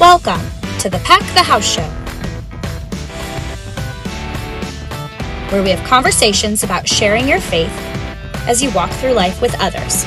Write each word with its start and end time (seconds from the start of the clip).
Welcome 0.00 0.40
to 0.78 0.88
the 0.88 1.00
Pack 1.00 1.22
the 1.34 1.42
House 1.42 1.66
Show, 1.66 1.82
where 5.50 5.60
we 5.60 5.70
have 5.70 5.84
conversations 5.88 6.62
about 6.62 6.86
sharing 6.86 7.26
your 7.26 7.40
faith 7.40 7.72
as 8.46 8.62
you 8.62 8.70
walk 8.70 8.92
through 8.92 9.14
life 9.14 9.42
with 9.42 9.56
others. 9.58 10.04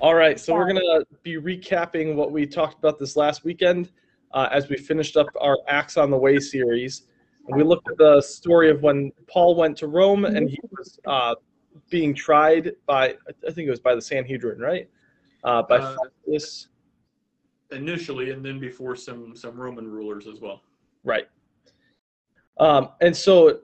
All 0.00 0.16
right, 0.16 0.40
so 0.40 0.54
we're 0.54 0.64
going 0.64 0.74
to 0.74 1.06
be 1.22 1.36
recapping 1.36 2.16
what 2.16 2.32
we 2.32 2.46
talked 2.46 2.80
about 2.80 2.98
this 2.98 3.14
last 3.14 3.44
weekend 3.44 3.92
uh, 4.32 4.48
as 4.50 4.68
we 4.68 4.76
finished 4.76 5.16
up 5.16 5.28
our 5.40 5.56
Acts 5.68 5.96
on 5.96 6.10
the 6.10 6.18
Way 6.18 6.40
series. 6.40 7.04
And 7.46 7.56
we 7.56 7.62
looked 7.62 7.88
at 7.88 7.96
the 7.96 8.20
story 8.20 8.70
of 8.70 8.82
when 8.82 9.12
Paul 9.28 9.54
went 9.54 9.76
to 9.76 9.86
Rome 9.86 10.24
and 10.24 10.50
he 10.50 10.58
was 10.72 10.98
uh, 11.06 11.36
being 11.90 12.12
tried 12.12 12.72
by, 12.86 13.14
I 13.46 13.52
think 13.52 13.68
it 13.68 13.70
was 13.70 13.78
by 13.78 13.94
the 13.94 14.02
Sanhedrin, 14.02 14.58
right? 14.58 14.88
Uh, 15.44 15.62
by 15.62 15.76
Uh, 15.76 15.96
initially, 17.72 18.30
and 18.30 18.44
then 18.44 18.58
before 18.58 18.96
some 18.96 19.36
some 19.36 19.56
Roman 19.56 19.90
rulers 19.90 20.26
as 20.26 20.40
well. 20.40 20.62
Right. 21.04 21.28
Um, 22.58 22.90
and 23.00 23.14
so, 23.16 23.60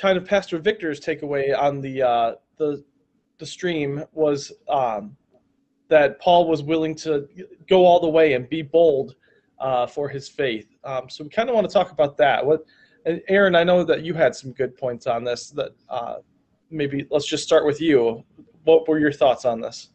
kind 0.00 0.16
of 0.16 0.24
Pastor 0.24 0.58
Victor's 0.58 1.00
takeaway 1.00 1.56
on 1.56 1.80
the 1.80 2.02
uh, 2.02 2.34
the 2.56 2.84
the 3.38 3.46
stream 3.46 4.04
was 4.12 4.52
um, 4.68 5.16
that 5.88 6.20
Paul 6.20 6.48
was 6.48 6.62
willing 6.62 6.94
to 6.96 7.28
go 7.68 7.84
all 7.84 8.00
the 8.00 8.08
way 8.08 8.34
and 8.34 8.48
be 8.48 8.62
bold 8.62 9.14
uh, 9.58 9.86
for 9.86 10.08
his 10.08 10.28
faith. 10.28 10.68
Um, 10.84 11.08
so 11.08 11.24
we 11.24 11.30
kind 11.30 11.48
of 11.48 11.54
want 11.54 11.68
to 11.68 11.72
talk 11.72 11.90
about 11.90 12.16
that. 12.18 12.44
What, 12.44 12.64
and 13.06 13.20
Aaron, 13.28 13.54
I 13.54 13.64
know 13.64 13.82
that 13.84 14.02
you 14.02 14.14
had 14.14 14.34
some 14.34 14.52
good 14.52 14.76
points 14.76 15.06
on 15.06 15.24
this. 15.24 15.50
That 15.50 15.72
uh, 15.88 16.16
maybe 16.70 17.06
let's 17.10 17.26
just 17.26 17.44
start 17.44 17.66
with 17.66 17.80
you. 17.80 18.24
What 18.64 18.88
were 18.88 18.98
your 18.98 19.12
thoughts 19.12 19.44
on 19.44 19.60
this? 19.60 19.90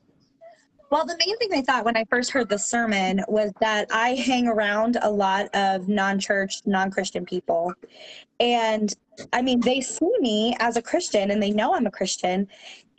Well, 0.91 1.05
the 1.05 1.17
main 1.25 1.37
thing 1.37 1.49
I 1.53 1.61
thought 1.61 1.83
when 1.83 1.97
I 1.97 2.05
first 2.09 2.31
heard 2.31 2.47
the 2.47 2.59
sermon 2.59 3.23
was 3.27 3.51
that 3.59 3.87
I 3.91 4.09
hang 4.15 4.47
around 4.47 4.97
a 5.01 5.09
lot 5.09 5.53
of 5.55 5.89
non 5.89 6.19
church, 6.19 6.61
non 6.65 6.91
Christian 6.91 7.25
people. 7.25 7.73
And 8.39 8.93
I 9.33 9.41
mean, 9.41 9.59
they 9.61 9.81
see 9.81 10.11
me 10.19 10.55
as 10.59 10.77
a 10.77 10.81
Christian 10.81 11.31
and 11.31 11.41
they 11.41 11.51
know 11.51 11.73
I'm 11.73 11.87
a 11.87 11.91
Christian. 11.91 12.47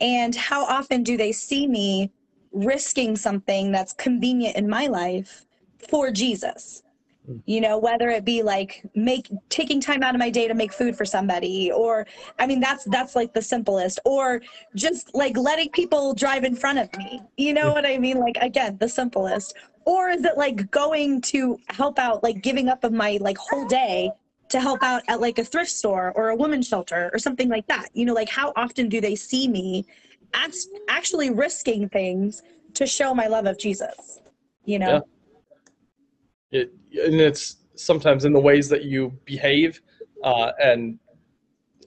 And 0.01 0.35
how 0.35 0.65
often 0.65 1.03
do 1.03 1.15
they 1.15 1.31
see 1.31 1.67
me 1.67 2.11
risking 2.51 3.15
something 3.15 3.71
that's 3.71 3.93
convenient 3.93 4.57
in 4.57 4.69
my 4.69 4.87
life 4.87 5.45
for 5.89 6.11
Jesus? 6.11 6.83
You 7.45 7.61
know, 7.61 7.77
whether 7.77 8.09
it 8.09 8.25
be 8.25 8.41
like 8.43 8.83
make 8.95 9.29
taking 9.49 9.79
time 9.79 10.03
out 10.03 10.15
of 10.15 10.19
my 10.19 10.29
day 10.29 10.47
to 10.47 10.53
make 10.53 10.73
food 10.73 10.97
for 10.97 11.05
somebody, 11.05 11.71
or 11.71 12.05
I 12.39 12.47
mean, 12.47 12.59
that's 12.59 12.83
that's 12.85 13.15
like 13.15 13.33
the 13.33 13.41
simplest, 13.41 13.99
or 14.05 14.41
just 14.75 15.13
like 15.15 15.37
letting 15.37 15.69
people 15.69 16.13
drive 16.13 16.43
in 16.43 16.55
front 16.55 16.79
of 16.79 16.95
me. 16.97 17.21
You 17.37 17.53
know 17.53 17.71
what 17.71 17.85
I 17.85 17.97
mean? 17.97 18.19
Like 18.19 18.37
again, 18.41 18.77
the 18.79 18.89
simplest. 18.89 19.55
Or 19.85 20.09
is 20.09 20.25
it 20.25 20.37
like 20.37 20.69
going 20.71 21.21
to 21.21 21.57
help 21.69 21.97
out, 21.99 22.21
like 22.21 22.41
giving 22.41 22.67
up 22.67 22.83
of 22.83 22.91
my 22.91 23.17
like 23.21 23.37
whole 23.37 23.65
day 23.65 24.11
to 24.49 24.59
help 24.59 24.83
out 24.83 25.03
at 25.07 25.21
like 25.21 25.39
a 25.39 25.43
thrift 25.45 25.71
store 25.71 26.11
or 26.15 26.29
a 26.29 26.35
women's 26.35 26.67
shelter 26.67 27.09
or 27.13 27.19
something 27.19 27.47
like 27.47 27.67
that? 27.67 27.87
You 27.93 28.05
know, 28.05 28.13
like 28.13 28.29
how 28.29 28.51
often 28.57 28.89
do 28.89 28.99
they 28.99 29.15
see 29.15 29.47
me 29.47 29.85
act- 30.33 30.67
actually 30.89 31.29
risking 31.29 31.87
things 31.87 32.41
to 32.73 32.85
show 32.85 33.13
my 33.13 33.27
love 33.27 33.45
of 33.45 33.57
Jesus? 33.57 34.19
You 34.65 34.79
know? 34.79 34.89
Yeah. 34.89 34.99
It, 36.51 36.73
and 36.93 37.15
it's 37.15 37.57
sometimes 37.75 38.25
in 38.25 38.33
the 38.33 38.39
ways 38.39 38.69
that 38.69 38.83
you 38.83 39.17
behave 39.25 39.81
uh, 40.23 40.51
and 40.61 40.97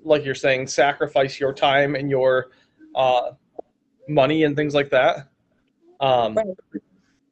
like 0.04 0.24
you're 0.24 0.34
saying 0.34 0.66
sacrifice 0.66 1.40
your 1.40 1.52
time 1.52 1.94
and 1.94 2.10
your 2.10 2.50
uh, 2.94 3.32
money 4.08 4.44
and 4.44 4.56
things 4.56 4.74
like 4.74 4.90
that 4.90 5.28
um, 6.00 6.34
Right. 6.34 6.46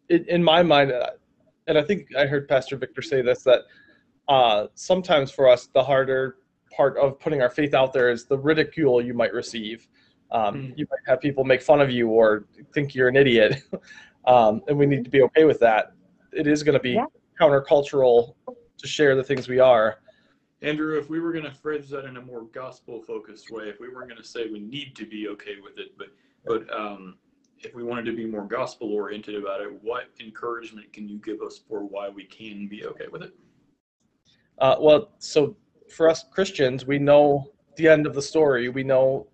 it, 0.08 0.28
in 0.28 0.42
my 0.42 0.62
mind 0.62 0.92
uh, 0.92 1.10
and 1.66 1.78
i 1.78 1.82
think 1.82 2.08
i 2.16 2.26
heard 2.26 2.48
pastor 2.48 2.76
victor 2.76 3.02
say 3.02 3.22
this 3.22 3.42
that 3.42 3.62
uh, 4.28 4.66
sometimes 4.74 5.30
for 5.30 5.48
us 5.48 5.68
the 5.68 5.82
harder 5.82 6.36
part 6.76 6.98
of 6.98 7.18
putting 7.18 7.40
our 7.40 7.50
faith 7.50 7.72
out 7.74 7.92
there 7.92 8.10
is 8.10 8.26
the 8.26 8.36
ridicule 8.38 9.00
you 9.02 9.14
might 9.14 9.32
receive 9.32 9.88
um, 10.30 10.56
Mm. 10.56 10.72
you 10.76 10.86
might 10.90 11.00
have 11.06 11.20
people 11.22 11.42
make 11.44 11.62
fun 11.62 11.80
of 11.80 11.90
you 11.90 12.08
or 12.08 12.44
think 12.74 12.94
you're 12.94 13.08
an 13.08 13.16
idiot 13.16 13.62
um, 14.26 14.60
and 14.68 14.76
we 14.78 14.84
need 14.84 15.02
to 15.04 15.10
be 15.10 15.22
okay 15.22 15.44
with 15.44 15.58
that 15.60 15.92
it 16.32 16.46
is 16.46 16.62
going 16.62 16.74
to 16.74 16.80
be 16.80 16.92
Yeah. 16.92 17.04
Countercultural 17.40 18.34
to 18.46 18.86
share 18.86 19.14
the 19.16 19.24
things 19.24 19.48
we 19.48 19.58
are. 19.58 19.98
Andrew, 20.62 20.98
if 20.98 21.08
we 21.08 21.20
were 21.20 21.32
going 21.32 21.44
to 21.44 21.54
phrase 21.54 21.88
that 21.90 22.04
in 22.04 22.16
a 22.16 22.20
more 22.20 22.42
gospel-focused 22.52 23.50
way, 23.50 23.68
if 23.68 23.78
we 23.78 23.88
weren't 23.88 24.08
going 24.08 24.20
to 24.20 24.28
say 24.28 24.48
we 24.48 24.60
need 24.60 24.96
to 24.96 25.06
be 25.06 25.28
okay 25.28 25.56
with 25.62 25.78
it, 25.78 25.96
but 25.96 26.08
but 26.44 26.72
um, 26.74 27.16
if 27.60 27.74
we 27.74 27.82
wanted 27.82 28.04
to 28.06 28.12
be 28.12 28.24
more 28.24 28.46
gospel-oriented 28.46 29.34
about 29.34 29.60
it, 29.60 29.70
what 29.82 30.04
encouragement 30.20 30.92
can 30.92 31.08
you 31.08 31.18
give 31.18 31.42
us 31.42 31.60
for 31.68 31.84
why 31.84 32.08
we 32.08 32.24
can 32.24 32.68
be 32.68 32.86
okay 32.86 33.06
with 33.10 33.22
it? 33.22 33.32
Uh, 34.58 34.76
well, 34.80 35.12
so 35.18 35.56
for 35.88 36.08
us 36.08 36.24
Christians, 36.30 36.86
we 36.86 36.98
know 36.98 37.52
the 37.76 37.88
end 37.88 38.06
of 38.06 38.14
the 38.14 38.22
story. 38.22 38.68
We 38.68 38.82
know 38.82 39.26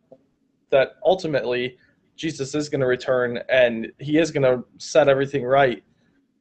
that 0.71 0.97
ultimately 1.05 1.79
Jesus 2.17 2.55
is 2.55 2.69
going 2.69 2.81
to 2.81 2.87
return 2.87 3.41
and 3.49 3.93
he 3.99 4.19
is 4.19 4.31
going 4.31 4.43
to 4.43 4.65
set 4.79 5.09
everything 5.09 5.45
right. 5.45 5.83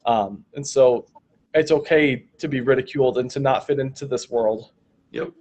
Um, 0.05 0.43
and 0.55 0.65
so 0.65 1.05
it's 1.53 1.71
okay 1.71 2.25
to 2.37 2.47
be 2.47 2.61
ridiculed 2.61 3.17
and 3.17 3.29
to 3.31 3.39
not 3.39 3.67
fit 3.67 3.79
into 3.79 4.05
this 4.05 4.29
world. 4.29 4.71
Yep. 5.11 5.31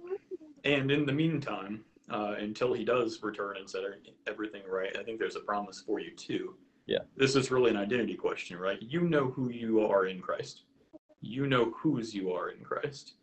And 0.63 0.91
in 0.91 1.05
the 1.05 1.11
meantime, 1.11 1.83
uh, 2.09 2.35
until 2.37 2.73
he 2.73 2.85
does 2.85 3.21
return 3.23 3.57
and 3.57 3.69
set 3.69 3.81
everything 4.27 4.61
right, 4.69 4.95
I 4.97 5.03
think 5.03 5.19
there's 5.19 5.35
a 5.35 5.41
promise 5.41 5.81
for 5.85 5.99
you 5.99 6.11
too. 6.11 6.55
Yeah. 6.85 6.99
This 7.17 7.35
is 7.35 7.49
really 7.49 7.71
an 7.71 7.77
identity 7.77 8.15
question, 8.15 8.57
right? 8.57 8.81
You 8.81 9.01
know 9.01 9.31
who 9.31 9.49
you 9.49 9.81
are 9.81 10.05
in 10.05 10.19
Christ. 10.19 10.63
You 11.21 11.47
know 11.47 11.71
whose 11.71 12.13
you 12.13 12.31
are 12.31 12.49
in 12.49 12.63
Christ. 12.63 13.13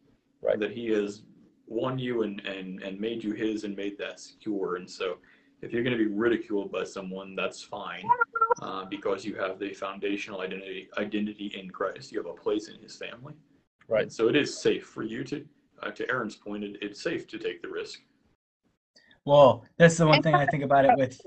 Right. 0.42 0.58
That 0.58 0.72
he 0.72 0.86
has 0.88 1.22
won 1.66 1.98
you 1.98 2.22
and, 2.22 2.40
and, 2.46 2.82
and 2.82 2.98
made 2.98 3.22
you 3.22 3.32
his 3.32 3.64
and 3.64 3.76
made 3.76 3.98
that 3.98 4.18
secure. 4.18 4.76
And 4.76 4.90
so 4.90 5.18
if 5.62 5.72
you're 5.72 5.84
going 5.84 5.96
to 5.96 6.02
be 6.02 6.10
ridiculed 6.10 6.72
by 6.72 6.84
someone, 6.84 7.36
that's 7.36 7.62
fine 7.62 8.04
uh, 8.60 8.84
because 8.84 9.24
you 9.24 9.34
have 9.34 9.58
the 9.58 9.72
foundational 9.72 10.40
identity 10.40 10.88
identity 10.98 11.52
in 11.58 11.70
Christ. 11.70 12.12
You 12.12 12.18
have 12.18 12.26
a 12.26 12.34
place 12.34 12.68
in 12.68 12.80
his 12.80 12.96
family. 12.96 13.34
Right. 13.88 14.02
And 14.02 14.12
so 14.12 14.28
it 14.28 14.36
is 14.36 14.56
safe 14.56 14.86
for 14.86 15.02
you 15.02 15.24
to, 15.24 15.44
uh, 15.82 15.90
to 15.90 16.08
Aaron's 16.08 16.36
point, 16.36 16.62
it, 16.62 16.76
it's 16.80 17.02
safe 17.02 17.26
to 17.28 17.38
take 17.38 17.60
the 17.60 17.68
risk. 17.68 18.00
Well, 19.24 19.64
that's 19.76 19.96
the 19.96 20.06
one 20.06 20.22
thing 20.22 20.34
I 20.34 20.46
think 20.46 20.62
about 20.62 20.84
it 20.84 20.92
with. 20.96 21.20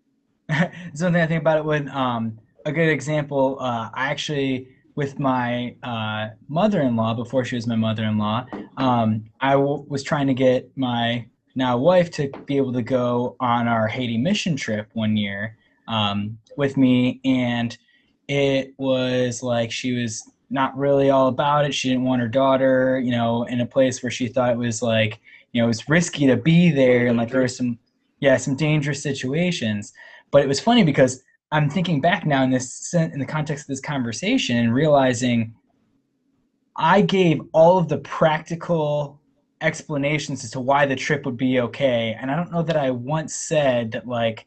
that's 0.48 1.02
one 1.02 1.12
thing 1.12 1.22
I 1.22 1.26
think 1.26 1.42
about 1.42 1.58
it 1.58 1.64
with. 1.64 1.88
Um, 1.88 2.38
a 2.64 2.72
good 2.72 2.88
example. 2.88 3.58
Uh, 3.60 3.90
I 3.94 4.08
actually, 4.08 4.68
with 4.96 5.18
my 5.18 5.76
uh, 5.82 6.30
mother-in-law 6.48 7.14
before 7.14 7.44
she 7.44 7.54
was 7.54 7.66
my 7.66 7.76
mother-in-law, 7.76 8.46
um, 8.76 9.24
I 9.40 9.52
w- 9.52 9.84
was 9.88 10.02
trying 10.02 10.26
to 10.26 10.34
get 10.34 10.76
my 10.76 11.26
now 11.54 11.78
wife 11.78 12.10
to 12.12 12.28
be 12.44 12.56
able 12.56 12.72
to 12.72 12.82
go 12.82 13.36
on 13.40 13.68
our 13.68 13.86
Haiti 13.86 14.18
mission 14.18 14.56
trip 14.56 14.90
one 14.94 15.16
year 15.16 15.56
um, 15.88 16.38
with 16.56 16.76
me, 16.76 17.20
and 17.24 17.76
it 18.28 18.74
was 18.78 19.42
like 19.42 19.70
she 19.70 19.92
was 19.92 20.30
not 20.50 20.76
really 20.76 21.10
all 21.10 21.28
about 21.28 21.64
it. 21.64 21.74
She 21.74 21.88
didn't 21.88 22.04
want 22.04 22.22
her 22.22 22.28
daughter, 22.28 23.00
you 23.00 23.10
know, 23.10 23.44
in 23.44 23.60
a 23.60 23.66
place 23.66 24.02
where 24.02 24.10
she 24.10 24.28
thought 24.28 24.52
it 24.52 24.58
was 24.58 24.82
like 24.82 25.20
you 25.56 25.62
know, 25.62 25.66
it 25.66 25.68
was 25.68 25.88
risky 25.88 26.26
to 26.26 26.36
be 26.36 26.70
there 26.70 27.06
and 27.06 27.16
like 27.16 27.30
there 27.30 27.40
were 27.40 27.48
some, 27.48 27.78
yeah, 28.20 28.36
some 28.36 28.56
dangerous 28.56 29.02
situations. 29.02 29.94
But 30.30 30.42
it 30.42 30.48
was 30.48 30.60
funny 30.60 30.84
because 30.84 31.22
I'm 31.50 31.70
thinking 31.70 31.98
back 31.98 32.26
now 32.26 32.42
in 32.42 32.50
this 32.50 32.92
in 32.92 33.18
the 33.18 33.24
context 33.24 33.64
of 33.64 33.68
this 33.68 33.80
conversation 33.80 34.58
and 34.58 34.74
realizing 34.74 35.54
I 36.76 37.00
gave 37.00 37.40
all 37.52 37.78
of 37.78 37.88
the 37.88 37.96
practical 37.96 39.18
explanations 39.62 40.44
as 40.44 40.50
to 40.50 40.60
why 40.60 40.84
the 40.84 40.94
trip 40.94 41.24
would 41.24 41.38
be 41.38 41.58
okay. 41.60 42.14
And 42.20 42.30
I 42.30 42.36
don't 42.36 42.52
know 42.52 42.62
that 42.62 42.76
I 42.76 42.90
once 42.90 43.34
said 43.34 43.92
that 43.92 44.06
like 44.06 44.44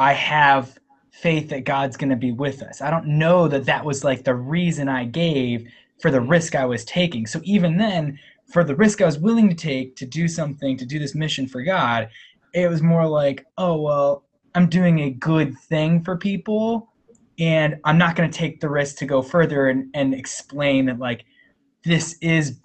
I 0.00 0.14
have 0.14 0.78
faith 1.10 1.50
that 1.50 1.64
God's 1.66 1.98
going 1.98 2.08
to 2.08 2.16
be 2.16 2.32
with 2.32 2.62
us. 2.62 2.80
I 2.80 2.90
don't 2.90 3.18
know 3.18 3.48
that 3.48 3.66
that 3.66 3.84
was 3.84 4.02
like 4.02 4.24
the 4.24 4.34
reason 4.34 4.88
I 4.88 5.04
gave 5.04 5.70
for 6.00 6.10
the 6.10 6.22
risk 6.22 6.54
I 6.54 6.64
was 6.64 6.86
taking. 6.86 7.26
So 7.26 7.42
even 7.44 7.76
then, 7.76 8.18
for 8.50 8.64
the 8.64 8.74
risk 8.74 9.02
I 9.02 9.04
was 9.04 9.18
willing 9.18 9.50
to 9.50 9.54
take 9.54 9.96
to 9.96 10.06
do 10.06 10.26
something, 10.26 10.78
to 10.78 10.86
do 10.86 10.98
this 10.98 11.14
mission 11.14 11.46
for 11.46 11.62
God, 11.62 12.08
it 12.54 12.70
was 12.70 12.80
more 12.80 13.06
like, 13.06 13.44
oh, 13.58 13.78
well, 13.78 14.24
I'm 14.54 14.70
doing 14.70 15.00
a 15.00 15.10
good 15.10 15.54
thing 15.58 16.02
for 16.02 16.16
people 16.16 16.88
and 17.38 17.76
I'm 17.84 17.98
not 17.98 18.16
going 18.16 18.30
to 18.30 18.38
take 18.38 18.60
the 18.60 18.70
risk 18.70 18.96
to 18.96 19.04
go 19.04 19.20
further 19.20 19.68
and, 19.68 19.90
and 19.92 20.14
explain 20.14 20.86
that, 20.86 20.98
like, 20.98 21.26
this 21.84 22.16
is 22.22 22.58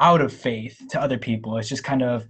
out 0.00 0.22
of 0.22 0.32
faith 0.32 0.80
to 0.90 1.00
other 1.00 1.18
people. 1.18 1.58
It's 1.58 1.68
just 1.68 1.84
kind 1.84 2.02
of, 2.02 2.26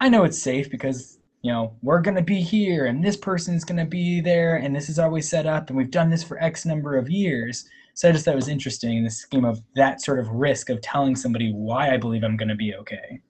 I 0.00 0.08
know 0.08 0.22
it's 0.22 0.40
safe 0.40 0.70
because, 0.70 1.18
you 1.42 1.52
know, 1.52 1.76
we're 1.82 2.00
going 2.00 2.16
to 2.16 2.22
be 2.22 2.40
here 2.40 2.86
and 2.86 3.04
this 3.04 3.16
person's 3.16 3.64
going 3.64 3.78
to 3.78 3.84
be 3.84 4.20
there 4.20 4.56
and 4.56 4.74
this 4.74 4.88
is 4.88 4.98
always 4.98 5.28
set 5.28 5.44
up 5.44 5.68
and 5.68 5.76
we've 5.76 5.90
done 5.90 6.08
this 6.08 6.22
for 6.22 6.42
X 6.42 6.64
number 6.64 6.96
of 6.96 7.10
years. 7.10 7.68
So 7.94 8.08
I 8.08 8.12
just 8.12 8.24
thought 8.24 8.32
it 8.32 8.36
was 8.36 8.48
interesting 8.48 8.98
in 8.98 9.04
the 9.04 9.10
scheme 9.10 9.44
of 9.44 9.60
that 9.74 10.00
sort 10.00 10.20
of 10.20 10.28
risk 10.28 10.70
of 10.70 10.80
telling 10.80 11.16
somebody 11.16 11.52
why 11.52 11.92
I 11.92 11.96
believe 11.96 12.22
I'm 12.22 12.36
going 12.36 12.48
to 12.48 12.54
be 12.54 12.74
okay. 12.76 13.20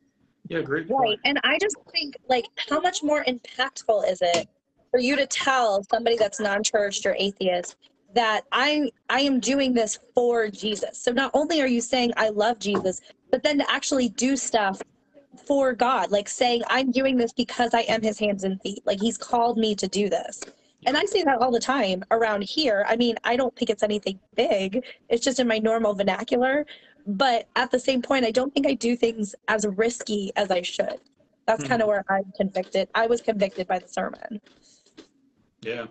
Yeah, 0.49 0.61
great 0.61 0.89
Point. 0.89 1.01
Right. 1.01 1.19
And 1.25 1.41
I 1.43 1.59
just 1.59 1.77
think, 1.91 2.15
like, 2.29 2.45
how 2.69 2.81
much 2.81 3.03
more 3.03 3.25
impactful 3.25 4.11
is 4.11 4.21
it 4.21 4.47
for 4.91 5.01
you 5.01 5.17
to 5.17 5.27
tell 5.27 5.83
somebody 5.91 6.17
that's 6.17 6.39
non 6.39 6.63
churched 6.63 7.07
or 7.07 7.17
atheist 7.19 7.77
that 8.15 8.43
I 8.53 8.91
I 9.09 9.21
am 9.21 9.41
doing 9.41 9.73
this 9.73 9.99
for 10.15 10.49
Jesus. 10.49 10.99
So 10.99 11.13
not 11.13 11.31
only 11.33 11.63
are 11.63 11.67
you 11.67 11.81
saying 11.81 12.13
I 12.17 12.29
love 12.29 12.59
Jesus, 12.59 13.01
but 13.31 13.43
then 13.43 13.59
to 13.59 13.71
actually 13.71 14.11
do 14.11 14.37
stuff 14.37 14.83
for 15.47 15.73
God, 15.73 16.11
like 16.11 16.29
saying 16.29 16.63
I'm 16.69 16.91
doing 16.91 17.17
this 17.17 17.33
because 17.33 17.75
I 17.75 17.81
am 17.81 18.03
his 18.03 18.19
hands 18.19 18.45
and 18.45 18.61
feet. 18.63 18.83
Like 18.85 19.01
he's 19.01 19.17
called 19.17 19.59
me 19.59 19.75
to 19.77 19.89
do 19.89 20.09
this. 20.09 20.41
And 20.85 20.97
I 20.97 21.05
say 21.05 21.23
that 21.23 21.39
all 21.39 21.53
the 21.53 21.61
time 21.61 22.03
around 22.11 22.43
here. 22.43 22.85
I 22.89 22.97
mean, 22.97 23.17
I 23.25 23.37
don't 23.37 23.55
think 23.57 23.71
it's 23.71 23.85
anything 23.85 24.19
big. 24.35 24.85
It's 25.09 25.25
just 25.25 25.39
in 25.39 25.47
my 25.47 25.59
normal 25.59 25.95
vernacular. 25.95 26.67
But 27.07 27.49
at 27.57 27.71
the 27.71 27.79
same 27.79 28.03
point, 28.03 28.25
I 28.25 28.31
don't 28.31 28.53
think 28.53 28.67
I 28.67 28.75
do 28.75 28.97
things 28.97 29.35
as 29.49 29.67
risky 29.67 30.33
as 30.37 30.51
I 30.51 30.63
should. 30.63 30.99
That's 31.47 31.63
Hmm. 31.65 31.69
kind 31.69 31.83
of 31.83 31.89
where 31.89 32.05
I'm 32.09 32.33
convicted. 32.37 32.89
I 32.95 33.07
was 33.07 33.21
convicted 33.21 33.67
by 33.67 33.79
the 33.79 33.89
sermon. 33.89 34.41
Yeah. 35.63 35.87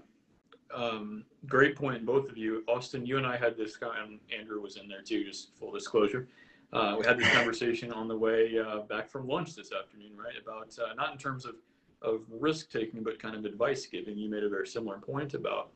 Um, 0.73 1.25
great 1.47 1.75
point, 1.75 2.05
both 2.05 2.29
of 2.29 2.38
you. 2.38 2.63
Austin, 2.67 3.05
you 3.05 3.17
and 3.17 3.25
I 3.25 3.35
had 3.38 3.57
this, 3.57 3.77
and 3.81 4.19
Andrew 4.38 4.61
was 4.61 4.77
in 4.77 4.88
there 4.88 5.01
too, 5.01 5.23
just 5.23 5.55
full 5.57 5.71
disclosure. 5.71 6.27
Uh, 6.73 6.95
we 6.97 7.06
had 7.06 7.19
this 7.19 7.29
conversation 7.31 7.91
on 7.91 8.07
the 8.07 8.18
way 8.18 8.57
uh, 8.57 8.79
back 8.81 9.09
from 9.09 9.27
lunch 9.27 9.56
this 9.56 9.71
afternoon, 9.73 10.12
right? 10.15 10.35
About 10.41 10.73
uh, 10.79 10.94
not 10.94 11.12
in 11.12 11.18
terms 11.18 11.45
of, 11.45 11.56
of 12.01 12.21
risk 12.29 12.71
taking, 12.71 13.03
but 13.03 13.21
kind 13.21 13.35
of 13.35 13.44
advice 13.44 13.85
giving. 13.85 14.18
You 14.18 14.29
made 14.29 14.44
a 14.44 14.50
very 14.50 14.68
similar 14.68 14.97
point 14.97 15.33
about 15.33 15.71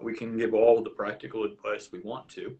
we 0.00 0.14
can 0.14 0.38
give 0.38 0.54
all 0.54 0.82
the 0.82 0.90
practical 0.90 1.44
advice 1.44 1.90
we 1.92 2.00
want 2.00 2.28
to. 2.30 2.56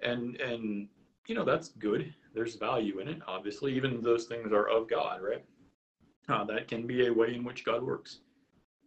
And, 0.00 0.40
and, 0.40 0.88
you 1.28 1.36
know, 1.36 1.44
that's 1.44 1.68
good. 1.68 2.12
There's 2.34 2.56
value 2.56 2.98
in 2.98 3.08
it, 3.08 3.20
obviously. 3.28 3.74
Even 3.74 4.02
those 4.02 4.24
things 4.24 4.52
are 4.52 4.68
of 4.68 4.88
God, 4.88 5.22
right? 5.22 5.44
Uh, 6.28 6.44
that 6.44 6.66
can 6.66 6.86
be 6.86 7.06
a 7.06 7.12
way 7.12 7.34
in 7.34 7.44
which 7.44 7.64
God 7.64 7.82
works. 7.82 8.18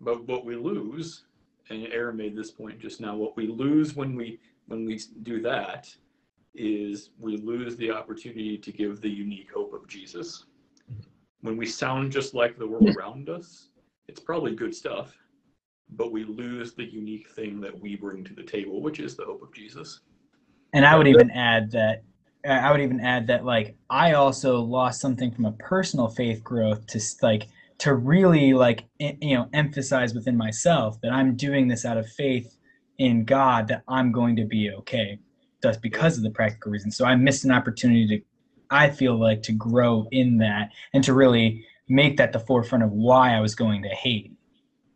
But 0.02 0.28
what 0.28 0.46
we 0.46 0.58
lose, 0.58 1.24
and 1.70 1.88
Aaron 1.88 2.18
made 2.18 2.36
this 2.36 2.52
point 2.52 2.80
just 2.80 3.00
now, 3.00 3.16
what 3.16 3.38
we 3.38 3.48
lose 3.48 3.96
when 3.96 4.16
we 4.16 4.40
when 4.68 4.86
we 4.86 5.02
do 5.24 5.42
that 5.42 5.94
is 6.54 7.12
we 7.20 7.38
lose 7.38 7.76
the 7.78 7.92
opportunity 7.92 8.58
to 8.58 8.72
give 8.72 9.02
the 9.02 9.10
unique 9.10 9.52
hope 9.54 9.74
of 9.74 9.88
Jesus. 9.88 10.46
When 11.42 11.58
we 11.58 11.66
sound 11.66 12.12
just 12.12 12.34
like 12.34 12.58
the 12.58 12.68
world 12.68 12.96
around 12.96 13.30
us, 13.30 13.70
it's 14.08 14.20
probably 14.20 14.56
good 14.56 14.76
stuff, 14.76 15.16
but 15.92 16.12
we 16.12 16.24
lose 16.24 16.74
the 16.74 16.84
unique 16.84 17.30
thing 17.32 17.62
that 17.62 17.80
we 17.80 17.96
bring 17.96 18.24
to 18.26 18.34
the 18.34 18.44
table, 18.44 18.82
which 18.82 19.00
is 19.00 19.16
the 19.16 19.26
hope 19.26 19.42
of 19.42 19.54
Jesus. 19.54 20.02
And 20.74 20.86
I 20.86 20.96
would 20.98 21.08
even 21.08 21.32
add 21.32 21.72
that 21.72 22.04
I 22.46 22.72
would 22.72 22.82
even 22.82 23.00
add 23.02 23.28
that 23.28 23.46
like 23.46 23.76
I 23.90 24.14
also 24.14 24.62
lost 24.62 25.00
something 25.00 25.32
from 25.32 25.46
a 25.46 25.52
personal 25.54 26.08
faith 26.08 26.44
growth 26.44 26.86
to 26.88 27.00
like 27.22 27.48
to 27.80 27.94
really 27.94 28.54
like 28.54 28.86
you 29.00 29.36
know 29.36 29.48
emphasize 29.54 30.14
within 30.14 30.38
myself 30.38 31.00
that 31.02 31.12
I'm 31.12 31.36
doing 31.36 31.68
this 31.68 31.86
out 31.86 31.98
of 31.98 32.10
faith 32.10 32.58
in 32.98 33.26
God 33.26 33.68
that 33.68 33.84
I'm 33.88 34.12
going 34.12 34.36
to 34.38 34.46
be 34.46 34.72
okay 34.72 35.20
just 35.62 35.82
because 35.82 36.18
of 36.18 36.24
the 36.24 36.32
practical 36.32 36.72
reasons. 36.72 36.98
So 36.98 37.06
I 37.06 37.16
missed 37.16 37.46
an 37.46 37.52
opportunity 37.52 38.08
to 38.08 38.24
I 38.72 38.90
feel 38.90 39.20
like 39.20 39.44
to 39.44 39.52
grow 39.52 40.08
in 40.12 40.38
that 40.38 40.72
and 40.94 41.04
to 41.04 41.14
really 41.14 41.66
make 41.90 42.16
that 42.18 42.32
the 42.32 42.40
forefront 42.40 42.86
of 42.86 42.92
why 42.92 43.36
I 43.36 43.42
was 43.42 43.54
going 43.54 43.84
to 43.84 43.90
Haiti. 43.90 44.38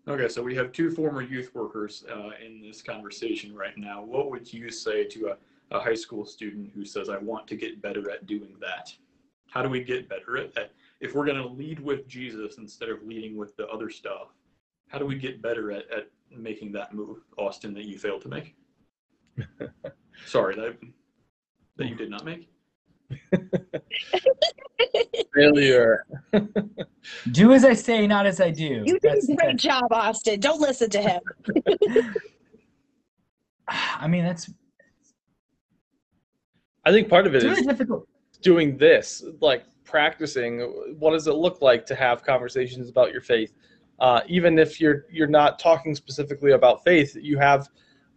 Okay, 0.08 0.30
so 0.30 0.42
we 0.42 0.56
have 0.56 0.72
two 0.72 0.90
former 0.92 1.22
youth 1.22 1.54
workers 1.54 2.06
uh, 2.10 2.30
in 2.44 2.62
this 2.62 2.82
conversation 2.82 3.54
right 3.54 3.78
now. 3.78 4.02
What 4.02 4.32
would 4.32 4.52
you 4.52 4.70
say 4.70 5.04
to 5.06 5.30
a, 5.32 5.38
a 5.76 5.80
high 5.82 5.96
school 5.96 6.26
student 6.26 6.72
who 6.74 6.86
says, 6.86 7.10
I 7.10 7.18
want 7.18 7.48
to 7.48 7.56
get 7.58 7.82
better 7.82 8.10
at 8.12 8.26
doing 8.26 8.56
that? 8.62 8.94
How 9.50 9.62
do 9.62 9.68
we 9.68 9.84
get 9.84 10.08
better 10.08 10.38
at 10.38 10.54
that? 10.56 10.72
If 11.02 11.14
we're 11.14 11.26
going 11.26 11.42
to 11.42 11.48
lead 11.48 11.80
with 11.80 12.08
Jesus 12.08 12.58
instead 12.58 12.90
of 12.90 13.04
leading 13.04 13.36
with 13.36 13.58
the 13.58 13.68
other 13.68 13.90
stuff, 13.90 14.28
how 14.88 15.00
do 15.00 15.06
we 15.06 15.16
get 15.16 15.42
better 15.42 15.72
at, 15.72 15.90
at 15.92 16.10
making 16.32 16.72
that 16.74 16.94
move, 16.94 17.18
Austin, 17.38 17.74
that 17.74 17.86
you 17.86 17.98
failed 17.98 18.22
to 18.22 18.30
make? 18.30 18.56
Sorry, 20.26 20.56
that, 20.56 20.78
that 21.78 21.88
you 21.88 21.96
did 21.96 22.10
not 22.10 22.26
make? 22.26 22.50
Failure. 25.34 26.06
Do 27.32 27.54
as 27.54 27.64
I 27.66 27.74
say, 27.74 28.08
not 28.08 28.26
as 28.26 28.42
I 28.42 28.50
do. 28.52 28.84
You 28.86 29.00
did 29.00 29.30
a 29.30 29.36
great 29.36 29.58
job, 29.58 29.92
Austin. 29.92 30.40
Don't 30.40 30.60
listen 30.60 30.90
to 30.92 31.02
him. 31.02 31.22
I 33.68 34.08
mean, 34.08 34.24
that's 34.24 34.50
I 36.86 36.92
think 36.92 37.10
part 37.10 37.26
of 37.28 37.34
it 37.36 37.44
it's 37.44 37.60
is 37.60 37.66
difficult. 37.66 38.08
doing 38.42 38.78
this, 38.78 39.24
like 39.42 39.66
practicing. 39.84 40.60
What 41.00 41.12
does 41.12 41.28
it 41.28 41.34
look 41.34 41.62
like 41.62 41.86
to 41.88 41.96
have 41.96 42.24
conversations 42.24 42.90
about 42.90 43.12
your 43.12 43.22
faith? 43.22 43.54
Uh, 44.00 44.22
even 44.28 44.60
if 44.60 44.80
you're 44.80 45.06
you're 45.12 45.28
not 45.28 45.58
talking 45.58 45.96
specifically 45.96 46.52
about 46.52 46.84
faith, 46.84 47.16
you 47.20 47.38
have 47.40 47.70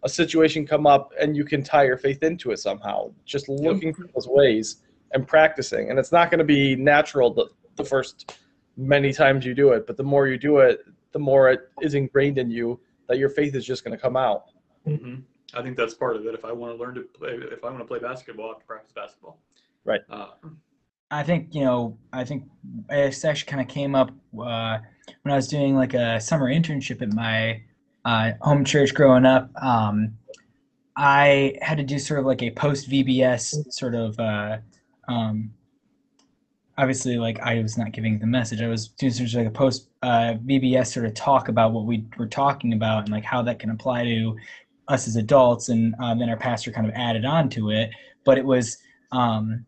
a 0.03 0.09
situation 0.09 0.65
come 0.65 0.87
up 0.87 1.11
and 1.19 1.35
you 1.35 1.43
can 1.43 1.63
tie 1.63 1.83
your 1.83 1.97
faith 1.97 2.23
into 2.23 2.51
it 2.51 2.57
somehow. 2.57 3.11
Just 3.25 3.49
looking 3.49 3.93
for 3.93 4.07
those 4.15 4.27
ways 4.27 4.83
and 5.13 5.27
practicing, 5.27 5.89
and 5.89 5.99
it's 5.99 6.11
not 6.11 6.29
going 6.29 6.39
to 6.39 6.45
be 6.45 6.75
natural 6.75 7.33
the, 7.33 7.47
the 7.75 7.83
first 7.83 8.37
many 8.77 9.11
times 9.11 9.45
you 9.45 9.53
do 9.53 9.71
it, 9.71 9.85
but 9.85 9.97
the 9.97 10.03
more 10.03 10.27
you 10.27 10.37
do 10.37 10.59
it, 10.59 10.85
the 11.11 11.19
more 11.19 11.49
it 11.49 11.69
is 11.81 11.95
ingrained 11.95 12.37
in 12.37 12.49
you 12.49 12.79
that 13.07 13.17
your 13.17 13.29
faith 13.29 13.55
is 13.55 13.65
just 13.65 13.83
going 13.83 13.95
to 13.95 14.01
come 14.01 14.15
out. 14.15 14.45
hmm 14.85 15.15
I 15.53 15.63
think 15.63 15.77
that's 15.77 15.95
part 15.95 16.15
of 16.15 16.25
it. 16.27 16.35
If 16.35 16.45
I 16.45 16.51
want 16.51 16.77
to 16.77 16.79
learn 16.79 16.93
to 16.93 17.01
play, 17.01 17.31
if 17.31 17.63
I 17.63 17.69
want 17.69 17.79
to 17.79 17.85
play 17.85 17.97
basketball, 17.97 18.45
I 18.45 18.49
have 18.49 18.59
to 18.59 18.65
practice 18.65 18.91
basketball. 18.93 19.39
Right. 19.83 20.01
Uh, 20.07 20.27
I 21.09 21.23
think 21.23 21.55
you 21.55 21.63
know. 21.63 21.97
I 22.13 22.23
think 22.23 22.43
it 22.91 23.25
actually 23.25 23.49
kind 23.49 23.59
of 23.59 23.67
came 23.67 23.95
up 23.95 24.11
uh, 24.39 24.77
when 25.23 25.31
I 25.31 25.35
was 25.35 25.47
doing 25.47 25.75
like 25.75 25.95
a 25.95 26.19
summer 26.21 26.53
internship 26.53 27.01
at 27.01 27.13
my 27.13 27.63
uh, 28.05 28.31
home 28.41 28.63
church 28.65 28.93
growing 28.93 29.25
up. 29.25 29.49
Um, 29.61 30.17
I 30.95 31.55
had 31.61 31.77
to 31.77 31.83
do 31.83 31.97
sort 31.99 32.19
of 32.19 32.25
like 32.25 32.41
a 32.41 32.51
post 32.51 32.89
VBS 32.89 33.71
sort 33.71 33.95
of. 33.95 34.19
Uh, 34.19 34.57
um, 35.07 35.51
obviously, 36.77 37.17
like 37.17 37.39
I 37.39 37.61
was 37.61 37.77
not 37.77 37.91
giving 37.91 38.19
the 38.19 38.27
message. 38.27 38.61
I 38.61 38.67
was 38.67 38.89
doing 38.89 39.11
sort 39.11 39.29
of 39.29 39.33
like 39.35 39.47
a 39.47 39.51
post 39.51 39.89
uh, 40.01 40.35
VBS 40.45 40.87
sort 40.87 41.05
of 41.05 41.13
talk 41.13 41.47
about 41.47 41.71
what 41.71 41.85
we 41.85 42.05
were 42.17 42.27
talking 42.27 42.73
about 42.73 43.03
and 43.03 43.11
like 43.11 43.23
how 43.23 43.41
that 43.43 43.59
can 43.59 43.69
apply 43.69 44.03
to 44.05 44.35
us 44.87 45.07
as 45.07 45.15
adults. 45.15 45.69
And 45.69 45.95
um, 45.99 46.19
then 46.19 46.29
our 46.29 46.37
pastor 46.37 46.71
kind 46.71 46.87
of 46.87 46.93
added 46.95 47.25
on 47.25 47.49
to 47.49 47.71
it. 47.71 47.91
But 48.25 48.37
it 48.37 48.45
was. 48.45 48.77
Um, 49.11 49.65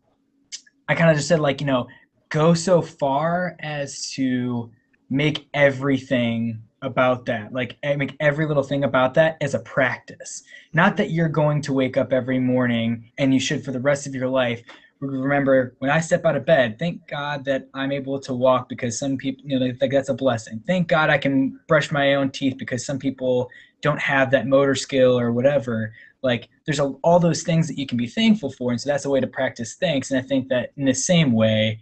I 0.88 0.94
kind 0.94 1.10
of 1.10 1.16
just 1.16 1.28
said 1.28 1.40
like 1.40 1.60
you 1.60 1.66
know 1.66 1.88
go 2.28 2.54
so 2.54 2.82
far 2.82 3.56
as 3.60 4.10
to 4.12 4.70
make 5.10 5.48
everything 5.54 6.62
about 6.82 7.24
that. 7.26 7.52
Like 7.52 7.78
eh, 7.82 7.96
make 7.96 8.16
every 8.20 8.46
little 8.46 8.62
thing 8.62 8.84
about 8.84 9.14
that 9.14 9.36
as 9.40 9.54
a 9.54 9.60
practice. 9.60 10.42
Not 10.72 10.96
that 10.96 11.10
you're 11.10 11.28
going 11.28 11.62
to 11.62 11.72
wake 11.72 11.96
up 11.96 12.12
every 12.12 12.38
morning 12.38 13.10
and 13.18 13.32
you 13.32 13.40
should 13.40 13.64
for 13.64 13.72
the 13.72 13.80
rest 13.80 14.06
of 14.06 14.14
your 14.14 14.28
life. 14.28 14.62
Remember 15.00 15.74
when 15.80 15.90
i 15.90 15.98
step 15.98 16.24
out 16.24 16.36
of 16.36 16.46
bed 16.46 16.78
thank 16.78 17.08
god 17.08 17.44
that 17.44 17.68
i'm 17.74 17.90
able 17.90 18.20
to 18.20 18.32
walk 18.32 18.68
because 18.68 18.96
some 18.96 19.16
people 19.16 19.42
you 19.44 19.58
know 19.58 19.72
like 19.80 19.90
that's 19.90 20.08
a 20.08 20.14
blessing. 20.14 20.62
Thank 20.64 20.86
god 20.86 21.10
i 21.10 21.18
can 21.18 21.58
brush 21.66 21.90
my 21.90 22.14
own 22.14 22.30
teeth 22.30 22.56
because 22.56 22.86
some 22.86 23.00
people 23.00 23.50
don't 23.80 24.00
have 24.00 24.30
that 24.30 24.46
motor 24.46 24.76
skill 24.76 25.18
or 25.18 25.32
whatever. 25.32 25.92
Like 26.22 26.48
there's 26.66 26.78
a, 26.78 26.84
all 27.02 27.18
those 27.18 27.42
things 27.42 27.66
that 27.66 27.78
you 27.78 27.84
can 27.84 27.98
be 27.98 28.06
thankful 28.06 28.52
for 28.52 28.70
and 28.70 28.80
so 28.80 28.90
that's 28.90 29.04
a 29.04 29.10
way 29.10 29.20
to 29.20 29.26
practice 29.26 29.74
thanks. 29.74 30.12
And 30.12 30.20
i 30.20 30.26
think 30.26 30.48
that 30.50 30.72
in 30.76 30.84
the 30.84 30.94
same 30.94 31.32
way 31.32 31.80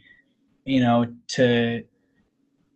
you 0.65 0.81
know 0.81 1.07
to 1.29 1.85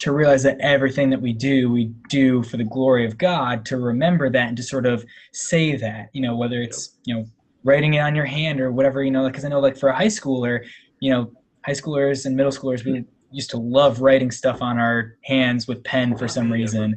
to 0.00 0.12
realize 0.12 0.42
that 0.42 0.58
everything 0.60 1.08
that 1.10 1.20
we 1.20 1.32
do 1.32 1.70
we 1.70 1.86
do 2.08 2.42
for 2.42 2.56
the 2.56 2.64
glory 2.64 3.06
of 3.06 3.16
god 3.16 3.64
to 3.64 3.76
remember 3.76 4.28
that 4.28 4.48
and 4.48 4.56
to 4.56 4.62
sort 4.62 4.86
of 4.86 5.04
say 5.32 5.76
that 5.76 6.10
you 6.12 6.20
know 6.20 6.36
whether 6.36 6.60
it's 6.60 6.96
you 7.04 7.14
know 7.14 7.24
writing 7.62 7.94
it 7.94 8.00
on 8.00 8.14
your 8.14 8.26
hand 8.26 8.60
or 8.60 8.72
whatever 8.72 9.02
you 9.02 9.10
know 9.10 9.26
because 9.26 9.44
i 9.44 9.48
know 9.48 9.60
like 9.60 9.76
for 9.76 9.88
a 9.88 9.96
high 9.96 10.06
schooler 10.06 10.64
you 11.00 11.10
know 11.10 11.30
high 11.64 11.72
schoolers 11.72 12.26
and 12.26 12.36
middle 12.36 12.52
schoolers 12.52 12.84
we 12.84 13.04
used 13.34 13.50
to 13.50 13.56
love 13.56 14.00
writing 14.00 14.30
stuff 14.30 14.62
on 14.62 14.78
our 14.78 15.16
hands 15.24 15.66
with 15.66 15.82
pen 15.82 16.16
for 16.16 16.28
some 16.28 16.52
reason. 16.52 16.94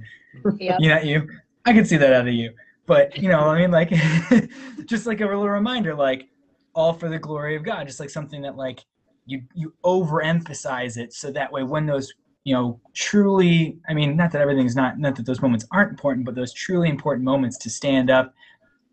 Yep. 0.60 0.80
you 0.80 0.90
know 0.90 1.00
you 1.00 1.28
i 1.66 1.74
can 1.74 1.84
see 1.84 1.98
that 1.98 2.14
out 2.14 2.28
of 2.28 2.34
you. 2.34 2.54
But 2.86 3.18
you 3.18 3.28
know 3.28 3.40
i 3.40 3.60
mean 3.60 3.72
like 3.72 3.90
just 4.86 5.08
like 5.08 5.20
a 5.20 5.26
little 5.26 5.50
reminder 5.50 5.96
like 5.96 6.30
all 6.74 6.94
for 6.94 7.10
the 7.10 7.18
glory 7.18 7.56
of 7.56 7.64
god 7.64 7.88
just 7.88 8.00
like 8.00 8.10
something 8.10 8.42
that 8.44 8.56
like 8.56 8.86
you 9.26 9.42
you 9.56 9.74
overemphasize 9.84 10.98
it 10.98 11.12
so 11.12 11.32
that 11.32 11.52
way 11.52 11.64
when 11.64 11.86
those 11.86 12.14
you 12.48 12.54
know 12.54 12.80
truly 12.94 13.78
i 13.90 13.94
mean 13.94 14.16
not 14.16 14.32
that 14.32 14.42
everything's 14.42 14.74
not 14.74 14.98
not 14.98 15.16
that 15.18 15.26
those 15.26 15.42
moments 15.42 15.66
aren't 15.72 15.92
important 15.92 16.26
but 16.26 16.34
those 16.34 16.54
truly 16.54 16.88
important 16.88 17.26
moments 17.26 17.58
to 17.58 17.70
stand 17.70 18.10
up 18.10 18.34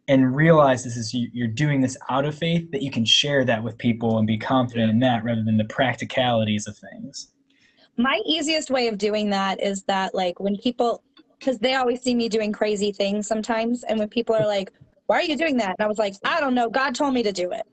and 0.09 0.35
realize 0.35 0.83
this 0.83 0.97
is 0.97 1.15
you- 1.15 1.31
you're 1.33 1.47
doing 1.47 1.81
this 1.81 1.97
out 2.11 2.25
of 2.25 2.35
faith 2.35 2.69
that 2.73 2.83
you 2.83 2.91
can 2.91 3.05
share 3.05 3.45
that 3.45 3.63
with 3.63 3.79
people 3.79 4.19
and 4.19 4.27
be 4.27 4.37
confident 4.37 4.91
in 4.91 4.99
that 4.99 5.23
rather 5.23 5.45
than 5.45 5.57
the 5.57 5.65
practicalities 5.67 6.67
of 6.67 6.77
things 6.77 7.29
My 7.97 8.21
easiest 8.27 8.71
way 8.71 8.89
of 8.89 8.99
doing 8.99 9.31
that 9.31 9.61
is 9.61 9.85
that, 9.85 10.17
like, 10.17 10.41
when 10.41 10.57
people, 10.57 11.05
because 11.39 11.61
they 11.61 11.75
always 11.75 12.03
see 12.03 12.13
me 12.13 12.29
doing 12.29 12.51
crazy 12.51 12.91
things 12.91 13.29
sometimes, 13.29 13.85
and 13.85 14.01
when 14.01 14.09
people 14.09 14.35
are 14.35 14.49
like, 14.57 14.73
"Why 15.07 15.19
are 15.21 15.23
you 15.23 15.37
doing 15.37 15.57
that?" 15.59 15.77
and 15.79 15.85
I 15.85 15.87
was 15.87 15.99
like, 15.99 16.15
"I 16.25 16.41
don't 16.41 16.57
know. 16.57 16.69
God 16.69 16.97
told 16.97 17.15
me 17.15 17.23
to 17.23 17.31
do 17.31 17.53
it." 17.53 17.65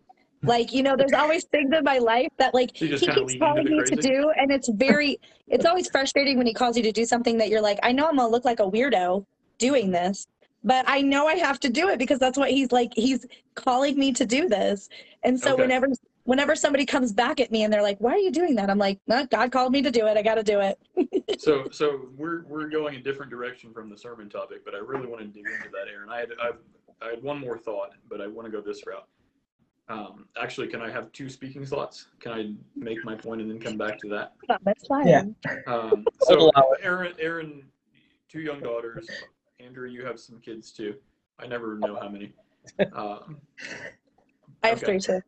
Like, 0.43 0.73
you 0.73 0.81
know, 0.83 0.95
there's 0.97 1.13
always 1.13 1.45
things 1.45 1.71
in 1.75 1.83
my 1.83 1.99
life 1.99 2.29
that, 2.37 2.53
like, 2.53 2.75
So 2.75 2.85
you 2.85 2.91
just 2.91 3.05
he 3.05 3.11
keeps 3.11 3.35
telling 3.35 3.69
me 3.69 3.81
to 3.83 3.95
do, 3.95 4.31
and 4.35 4.51
it's 4.51 4.69
very, 4.69 5.17
it's 5.47 5.65
always 5.65 5.87
frustrating 5.89 6.37
when 6.37 6.47
he 6.47 6.53
calls 6.53 6.75
you 6.77 6.83
to 6.83 6.91
do 6.91 7.05
something 7.05 7.37
that 7.37 7.49
you're 7.49 7.61
like, 7.61 7.79
I 7.83 7.91
know 7.91 8.07
I'm 8.07 8.17
gonna 8.17 8.29
look 8.29 8.45
like 8.45 8.59
a 8.59 8.63
weirdo 8.69 9.23
doing 9.59 9.91
this, 9.91 10.25
but 10.63 10.83
I 10.87 11.01
know 11.01 11.27
I 11.27 11.35
have 11.35 11.59
to 11.61 11.69
do 11.69 11.89
it 11.89 11.99
because 11.99 12.17
that's 12.19 12.37
what 12.37 12.49
he's 12.49 12.71
like. 12.71 12.91
He's 12.95 13.25
calling 13.55 13.97
me 13.97 14.13
to 14.13 14.25
do 14.25 14.49
this. 14.49 14.89
And 15.23 15.39
so 15.39 15.53
Okay. 15.53 15.61
whenever 15.61 15.87
whenever 16.23 16.55
somebody 16.55 16.85
comes 16.85 17.11
back 17.13 17.39
at 17.39 17.51
me 17.51 17.63
and 17.63 17.73
they're 17.73 17.81
like, 17.81 17.97
"Why 17.99 18.11
are 18.13 18.17
you 18.19 18.31
doing 18.31 18.55
that?" 18.55 18.69
I'm 18.69 18.77
like, 18.77 18.99
"No, 19.07 19.25
God 19.27 19.51
called 19.51 19.71
me 19.71 19.81
to 19.83 19.91
do 19.91 20.07
it. 20.07 20.17
I 20.17 20.21
got 20.21 20.35
to 20.35 20.43
do 20.43 20.59
it." 20.59 20.77
So, 21.39 21.65
so 21.71 22.09
we're 22.17 22.43
we're 22.43 22.67
going 22.67 22.95
a 22.95 23.01
different 23.01 23.31
direction 23.31 23.73
from 23.73 23.89
the 23.89 23.97
sermon 23.97 24.29
topic, 24.29 24.63
but 24.63 24.75
I 24.75 24.77
really 24.77 25.07
want 25.07 25.21
to 25.21 25.27
dig 25.27 25.45
into 25.45 25.69
that, 25.69 25.87
Aaron. 25.91 26.09
I 26.09 26.19
had 26.19 26.29
I've, 26.39 26.59
I 27.01 27.09
had 27.11 27.23
one 27.23 27.39
more 27.39 27.57
thought, 27.57 27.91
but 28.09 28.21
I 28.21 28.27
want 28.27 28.45
to 28.45 28.51
go 28.51 28.61
this 28.61 28.85
route. 28.85 29.07
Um, 29.91 30.25
actually, 30.41 30.67
can 30.67 30.81
I 30.81 30.89
have 30.89 31.11
two 31.11 31.29
speaking 31.29 31.65
slots? 31.65 32.07
Can 32.21 32.31
I 32.31 32.53
make 32.75 33.03
my 33.03 33.13
point 33.15 33.41
and 33.41 33.51
then 33.51 33.59
come 33.59 33.77
back 33.77 33.97
to 33.99 34.07
that? 34.09 34.33
That's 34.63 34.87
fine. 34.87 35.07
Yeah. 35.07 35.23
Um, 35.67 36.05
so. 36.21 36.49
Aaron, 36.81 37.13
Aaron, 37.19 37.63
two 38.29 38.39
young 38.39 38.61
daughters. 38.61 39.09
Andrew, 39.59 39.89
you 39.89 40.05
have 40.05 40.17
some 40.19 40.39
kids 40.39 40.71
too. 40.71 40.95
I 41.39 41.47
never 41.47 41.77
know 41.77 41.97
how 41.99 42.07
many. 42.07 42.33
Um, 42.93 43.41
I 44.63 44.69
have 44.69 44.77
Okay. 44.77 44.85
three 44.85 44.99
too. 44.99 45.21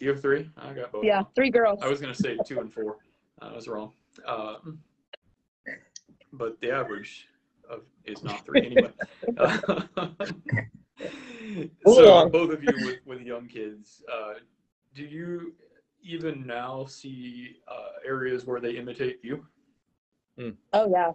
you 0.00 0.08
have 0.08 0.20
three. 0.20 0.50
I 0.56 0.72
got 0.72 0.90
both. 0.90 1.04
Yeah, 1.04 1.22
three 1.36 1.50
girls. 1.50 1.78
I 1.82 1.88
was 1.88 2.00
gonna 2.00 2.14
say 2.14 2.38
two 2.44 2.60
and 2.60 2.72
four. 2.72 2.96
I 3.40 3.52
was 3.54 3.68
wrong. 3.68 3.92
Um, 4.26 4.80
but 6.32 6.60
the 6.60 6.72
average 6.72 7.28
of 7.70 7.82
is 8.04 8.24
not 8.24 8.44
three 8.44 8.66
anyway. 8.66 8.90
Hold 9.38 10.16
so 11.86 12.12
on. 12.12 12.30
both 12.30 12.50
of 12.52 12.62
you 12.62 12.78
with, 12.80 12.98
with 13.06 13.20
young 13.20 13.46
kids, 13.46 14.02
uh, 14.12 14.34
do 14.94 15.04
you 15.04 15.54
even 16.02 16.46
now 16.46 16.84
see 16.86 17.56
uh, 17.68 17.98
areas 18.06 18.46
where 18.46 18.60
they 18.60 18.72
imitate 18.72 19.18
you? 19.22 19.44
Oh 20.72 20.88
yeah. 20.90 21.12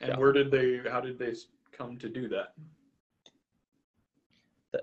And 0.00 0.10
Yeah. 0.10 0.16
where 0.16 0.32
did 0.32 0.50
they? 0.50 0.80
How 0.90 1.00
did 1.00 1.18
they 1.18 1.34
come 1.72 1.98
to 1.98 2.08
do 2.08 2.28
that? 2.28 2.54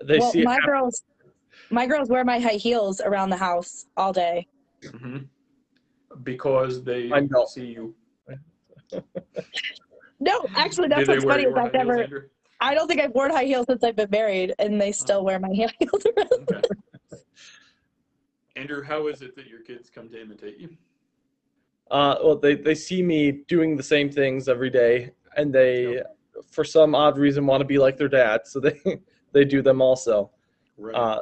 They 0.04 0.18
well, 0.20 0.32
see 0.32 0.42
my 0.42 0.54
happen. 0.54 0.66
girls, 0.66 1.02
my 1.70 1.86
girls 1.86 2.08
wear 2.08 2.24
my 2.24 2.38
high 2.38 2.52
heels 2.52 3.00
around 3.00 3.30
the 3.30 3.36
house 3.36 3.86
all 3.96 4.12
day. 4.12 4.46
hmm 5.00 5.18
Because 6.22 6.82
they 6.82 7.10
I 7.12 7.20
know. 7.20 7.44
see 7.46 7.66
you. 7.66 7.94
No, 10.20 10.48
actually, 10.54 10.86
that's 10.86 11.08
what's 11.08 11.24
funny 11.24 11.42
your 11.42 11.50
is 11.50 11.56
I've 11.56 11.72
high 11.72 11.78
never. 11.78 12.02
Andrew? 12.04 12.20
I 12.62 12.74
don't 12.74 12.86
think 12.86 13.00
I've 13.00 13.12
worn 13.12 13.32
high 13.32 13.44
heels 13.44 13.66
since 13.68 13.82
I've 13.82 13.96
been 13.96 14.10
married, 14.10 14.54
and 14.60 14.80
they 14.80 14.92
still 14.92 15.24
wear 15.24 15.40
my 15.40 15.48
high 15.48 15.74
heels 15.80 16.06
around. 16.16 16.64
Andrew, 18.56 18.82
how 18.84 19.08
is 19.08 19.20
it 19.20 19.34
that 19.34 19.48
your 19.48 19.60
kids 19.60 19.90
come 19.90 20.08
to 20.10 20.20
imitate 20.20 20.58
you? 20.58 20.68
Uh, 21.90 22.16
well, 22.22 22.36
they, 22.36 22.54
they 22.54 22.74
see 22.74 23.02
me 23.02 23.32
doing 23.48 23.76
the 23.76 23.82
same 23.82 24.08
things 24.08 24.48
every 24.48 24.70
day, 24.70 25.10
and 25.36 25.52
they, 25.52 26.02
for 26.50 26.62
some 26.62 26.94
odd 26.94 27.18
reason, 27.18 27.46
want 27.46 27.60
to 27.60 27.64
be 27.66 27.78
like 27.78 27.96
their 27.96 28.08
dad, 28.08 28.42
so 28.44 28.60
they 28.60 28.80
they 29.32 29.44
do 29.44 29.60
them 29.60 29.82
also. 29.82 30.30
Right. 30.78 30.94
Uh, 30.94 31.20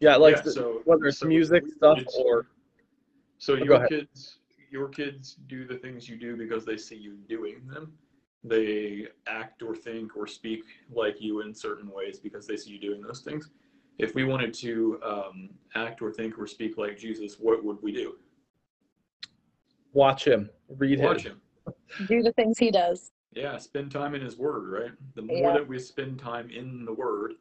yeah, 0.00 0.16
like 0.16 0.36
Yeah, 0.36 0.42
the- 0.42 0.52
so- 0.52 0.82
whether 0.84 1.06
it's 1.06 1.20
so 1.20 1.26
music 1.26 1.64
we 1.64 1.70
stuff 1.70 1.96
wanted 1.96 2.08
or 2.18 2.46
so 3.38 3.56
go 3.56 3.62
your 3.64 3.86
kids 3.88 4.38
your 4.70 4.88
kids 4.88 5.36
do 5.46 5.64
the 5.66 5.76
things 5.78 6.08
you 6.08 6.16
do 6.16 6.36
because 6.36 6.64
they 6.66 6.76
see 6.76 6.96
you 6.96 7.16
doing 7.28 7.62
them. 7.66 7.92
They 8.44 9.06
act 9.26 9.62
or 9.62 9.74
think 9.74 10.16
or 10.16 10.26
speak 10.26 10.62
like 10.92 11.20
you 11.20 11.40
in 11.40 11.54
certain 11.54 11.90
ways 11.90 12.18
because 12.18 12.46
they 12.46 12.56
see 12.56 12.70
you 12.70 12.78
doing 12.78 13.02
those 13.02 13.20
things. 13.20 13.50
If 13.98 14.14
we 14.14 14.24
wanted 14.24 14.52
to 14.54 15.00
um, 15.04 15.50
act 15.74 16.02
or 16.02 16.12
think 16.12 16.38
or 16.38 16.46
speak 16.46 16.76
like 16.78 16.98
Jesus, 16.98 17.36
what 17.40 17.64
would 17.64 17.82
we 17.82 17.92
do? 17.92 18.16
watch 19.96 20.26
him, 20.26 20.50
read 20.68 21.00
Watch 21.00 21.24
him. 21.24 21.40
him. 21.66 21.74
Do 22.06 22.22
the 22.22 22.32
things 22.32 22.58
he 22.58 22.70
does. 22.70 23.10
Yeah, 23.32 23.56
spend 23.58 23.90
time 23.90 24.14
in 24.14 24.20
His 24.20 24.36
Word, 24.36 24.68
right? 24.70 24.92
The 25.14 25.22
more 25.22 25.38
Yeah. 25.38 25.52
that 25.54 25.66
we 25.66 25.78
spend 25.78 26.18
time 26.18 26.50
in 26.50 26.84
the 26.84 26.92
Word, 26.92 27.34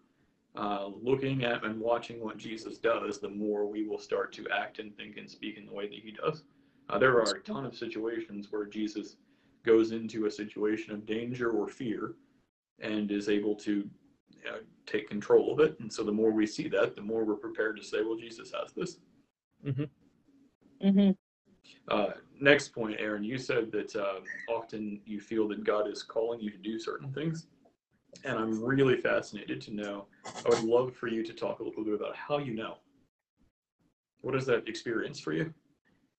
uh, 0.56 0.88
looking 0.88 1.44
at 1.44 1.66
and 1.66 1.80
watching 1.80 2.22
what 2.24 2.38
Jesus 2.38 2.78
does, 2.78 3.20
the 3.20 3.30
more 3.30 3.66
we 3.66 3.86
will 3.86 4.00
start 4.00 4.32
to 4.34 4.48
act 4.50 4.80
and 4.80 4.96
think 4.96 5.18
and 5.18 5.30
speak 5.30 5.58
in 5.58 5.66
the 5.66 5.74
way 5.74 5.88
that 5.88 6.00
He 6.00 6.12
does. 6.12 6.44
Uh, 6.90 6.98
there 6.98 7.20
are 7.22 7.36
a 7.36 7.40
ton 7.42 7.66
of 7.66 7.76
situations 7.76 8.48
where 8.52 8.66
Jesus 8.66 9.18
goes 9.66 9.92
into 9.92 10.26
a 10.26 10.32
situation 10.32 10.94
of 10.94 11.06
danger 11.06 11.52
or 11.52 11.68
fear 11.68 12.14
and 12.80 13.12
is 13.12 13.30
able 13.30 13.56
to 13.56 13.90
you 14.30 14.46
know, 14.46 14.60
take 14.86 15.08
control 15.10 15.52
of 15.52 15.60
it. 15.60 15.80
And 15.80 15.92
so 15.92 16.04
the 16.04 16.12
more 16.12 16.32
we 16.32 16.46
see 16.46 16.68
that, 16.70 16.96
the 16.96 17.02
more 17.02 17.24
we're 17.26 17.36
prepared 17.36 17.78
to 17.78 17.84
say, 17.84 18.04
well, 18.04 18.18
Jesus 18.18 18.52
has 18.52 18.72
this. 18.74 18.98
hmm 19.64 19.84
Uh, 21.88 22.12
next 22.40 22.70
point, 22.70 22.98
Aaron, 23.00 23.24
you 23.24 23.38
said 23.38 23.72
that 23.72 23.96
uh, 23.96 24.20
often 24.50 25.00
you 25.06 25.20
feel 25.20 25.48
that 25.48 25.64
God 25.64 25.88
is 25.88 26.04
calling 26.04 26.40
you 26.40 26.52
to 26.52 26.58
do 26.58 26.78
certain 26.80 27.12
things. 27.12 27.48
And 28.24 28.38
I'm 28.38 28.64
really 28.64 28.98
fascinated 28.98 29.62
to 29.62 29.74
know. 29.74 30.06
I 30.46 30.50
would 30.50 30.64
love 30.64 30.96
for 30.96 31.08
you 31.08 31.24
to 31.24 31.34
talk 31.34 31.60
a 31.60 31.64
little 31.64 31.84
bit 31.84 31.94
about 31.94 32.16
how 32.16 32.38
you 32.38 32.54
know. 32.54 32.78
What 34.22 34.36
is 34.36 34.46
that 34.46 34.68
experience 34.68 35.20
for 35.20 35.34
you? 35.34 35.54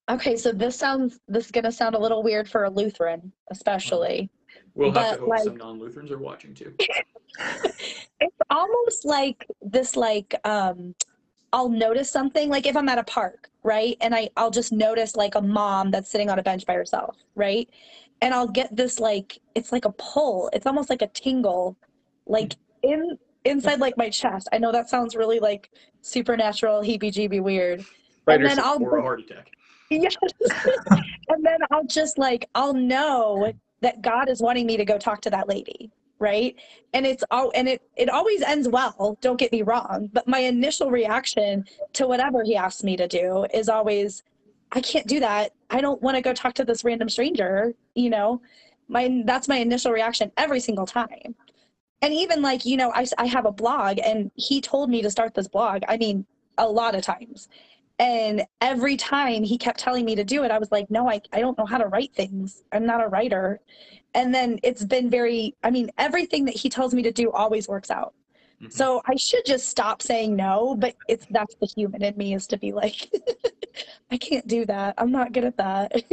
Okay, 0.08 0.36
so 0.36 0.52
this 0.52 0.76
sounds 0.76 1.18
this 1.28 1.46
is 1.46 1.50
gonna 1.50 1.72
sound 1.72 1.94
a 1.94 1.98
little 1.98 2.22
weird 2.22 2.48
for 2.48 2.64
a 2.64 2.70
Lutheran, 2.70 3.32
especially. 3.50 4.30
We'll 4.74 4.92
have 4.92 4.94
to 4.94 5.10
But, 5.12 5.20
hope 5.20 5.28
like- 5.28 5.42
some 5.44 5.56
non 5.56 5.78
Lutherans 5.78 6.10
are 6.10 6.18
watching 6.18 6.54
too. 6.54 6.74
It's 8.18 8.38
almost 8.48 9.04
like 9.04 9.46
this 9.60 9.94
like 9.94 10.34
um 10.44 10.94
I'll 11.52 11.68
notice 11.68 12.10
something 12.10 12.48
like 12.48 12.66
if 12.66 12.74
I'm 12.74 12.88
at 12.88 12.96
a 12.98 13.04
park, 13.04 13.50
right? 13.62 13.94
And 14.00 14.14
I 14.14 14.30
I'll 14.38 14.50
just 14.50 14.72
notice 14.72 15.16
like 15.16 15.34
a 15.34 15.42
mom 15.42 15.90
that's 15.90 16.10
sitting 16.10 16.30
on 16.30 16.38
a 16.38 16.42
bench 16.42 16.64
by 16.64 16.72
herself, 16.74 17.16
right? 17.34 17.68
And 18.22 18.32
I'll 18.32 18.48
get 18.48 18.74
this 18.74 18.98
like 19.00 19.38
it's 19.54 19.70
like 19.70 19.84
a 19.84 19.92
pull. 19.92 20.48
It's 20.54 20.66
almost 20.66 20.88
like 20.88 21.02
a 21.02 21.08
tingle 21.08 21.76
like 22.26 22.54
in 22.82 23.18
inside 23.44 23.80
like 23.80 23.98
my 23.98 24.08
chest. 24.08 24.48
I 24.50 24.56
know 24.58 24.72
that 24.72 24.88
sounds 24.88 25.14
really 25.14 25.38
like 25.38 25.70
supernatural, 26.00 26.80
heebie-jeebie 26.80 27.42
weird. 27.42 27.84
Right, 28.26 28.40
and 28.40 28.48
then 28.48 28.58
I'll 28.58 28.82
Or 28.82 28.96
a 28.96 29.02
heart 29.02 29.20
attack. 29.20 29.50
Yes. 29.90 30.16
and 31.28 31.44
then 31.44 31.58
I'll 31.70 31.86
just 31.86 32.18
like 32.18 32.48
I'll 32.54 32.74
know 32.74 33.52
that 33.82 34.02
God 34.02 34.28
is 34.28 34.40
wanting 34.40 34.66
me 34.66 34.76
to 34.76 34.84
go 34.84 34.98
talk 34.98 35.20
to 35.22 35.30
that 35.30 35.48
lady, 35.48 35.90
right? 36.18 36.56
And 36.92 37.06
it's 37.06 37.24
all 37.30 37.52
and 37.54 37.68
it 37.68 37.82
it 37.96 38.08
always 38.08 38.42
ends 38.42 38.68
well, 38.68 39.18
don't 39.20 39.38
get 39.38 39.52
me 39.52 39.62
wrong, 39.62 40.10
but 40.12 40.26
my 40.26 40.40
initial 40.40 40.90
reaction 40.90 41.64
to 41.94 42.06
whatever 42.06 42.42
he 42.42 42.56
asks 42.56 42.82
me 42.82 42.96
to 42.96 43.06
do 43.06 43.46
is 43.52 43.68
always 43.68 44.22
I 44.72 44.80
can't 44.80 45.06
do 45.06 45.20
that. 45.20 45.52
I 45.70 45.80
don't 45.80 46.02
want 46.02 46.16
to 46.16 46.22
go 46.22 46.32
talk 46.32 46.54
to 46.54 46.64
this 46.64 46.84
random 46.84 47.08
stranger, 47.08 47.74
you 47.94 48.10
know. 48.10 48.40
My 48.88 49.22
that's 49.24 49.48
my 49.48 49.58
initial 49.58 49.92
reaction 49.92 50.32
every 50.36 50.60
single 50.60 50.86
time. 50.86 51.34
And 52.02 52.12
even 52.12 52.42
like, 52.42 52.64
you 52.64 52.76
know, 52.76 52.92
I 52.94 53.06
I 53.18 53.26
have 53.26 53.46
a 53.46 53.52
blog 53.52 53.98
and 53.98 54.30
he 54.34 54.60
told 54.60 54.90
me 54.90 55.02
to 55.02 55.10
start 55.10 55.34
this 55.34 55.48
blog. 55.48 55.82
I 55.88 55.96
mean, 55.96 56.26
a 56.58 56.68
lot 56.68 56.94
of 56.94 57.02
times. 57.02 57.48
And 57.98 58.44
every 58.60 58.96
time 58.96 59.42
he 59.42 59.56
kept 59.56 59.78
telling 59.78 60.04
me 60.04 60.14
to 60.16 60.24
do 60.24 60.44
it, 60.44 60.50
I 60.50 60.58
was 60.58 60.70
like, 60.70 60.90
no, 60.90 61.08
I, 61.08 61.20
I 61.32 61.40
don't 61.40 61.56
know 61.56 61.64
how 61.64 61.78
to 61.78 61.86
write 61.86 62.14
things. 62.14 62.62
I'm 62.72 62.84
not 62.84 63.02
a 63.02 63.08
writer. 63.08 63.60
And 64.14 64.34
then 64.34 64.58
it's 64.62 64.84
been 64.84 65.08
very, 65.08 65.54
I 65.62 65.70
mean, 65.70 65.90
everything 65.96 66.44
that 66.44 66.54
he 66.54 66.68
tells 66.68 66.92
me 66.92 67.02
to 67.02 67.12
do 67.12 67.30
always 67.32 67.68
works 67.68 67.90
out. 67.90 68.12
Mhm. 68.62 68.72
So 68.72 69.02
I 69.06 69.16
should 69.16 69.44
just 69.44 69.68
stop 69.68 70.02
saying 70.02 70.34
no, 70.36 70.74
but 70.78 70.96
it's 71.08 71.26
that's 71.30 71.54
the 71.56 71.66
human 71.66 72.02
in 72.02 72.16
me 72.16 72.34
is 72.34 72.46
to 72.48 72.58
be 72.58 72.72
like, 72.72 73.10
I 74.10 74.16
can't 74.16 74.46
do 74.46 74.64
that. 74.66 74.94
I'm 74.98 75.12
not 75.12 75.32
good 75.32 75.44
at 75.44 75.56
that. 75.56 76.02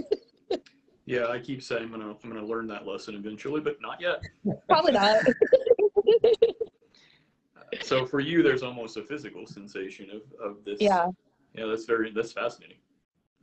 Yeah, 1.06 1.28
I 1.28 1.38
keep 1.40 1.62
saying 1.62 1.84
I'm 1.84 1.92
gonna 1.92 2.16
I'm 2.24 2.30
gonna 2.30 2.46
learn 2.46 2.66
that 2.68 2.88
lesson 2.88 3.16
eventually, 3.16 3.60
but 3.60 3.76
not 3.82 4.00
yet. 4.00 4.24
Probably 4.70 4.94
not. 4.94 5.18
So 7.82 8.06
for 8.06 8.20
you, 8.20 8.44
there's 8.44 8.62
almost 8.62 8.98
a 8.98 9.02
physical 9.02 9.48
sensation 9.48 10.10
of, 10.12 10.22
of 10.40 10.64
this. 10.64 10.80
yeah, 10.80 11.08
Yeah, 11.54 11.66
that's 11.68 11.86
very 11.86 12.12
that's 12.12 12.32
fascinating. 12.32 12.78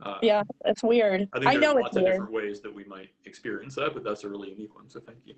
Uh, 0.03 0.17
yeah, 0.21 0.43
it's 0.65 0.83
weird. 0.83 1.27
I 1.33 1.39
think 1.39 1.49
I 1.49 1.51
there's 1.53 1.61
know 1.61 1.73
lots 1.73 1.87
it's 1.89 1.97
of 1.97 2.03
weird. 2.03 2.13
different 2.15 2.33
ways 2.33 2.61
that 2.61 2.73
we 2.73 2.83
might 2.85 3.09
experience 3.25 3.75
that, 3.75 3.93
but 3.93 4.03
that's 4.03 4.23
a 4.23 4.29
really 4.29 4.49
unique 4.49 4.75
one. 4.75 4.89
So 4.89 4.99
thank 4.99 5.19
you. 5.25 5.35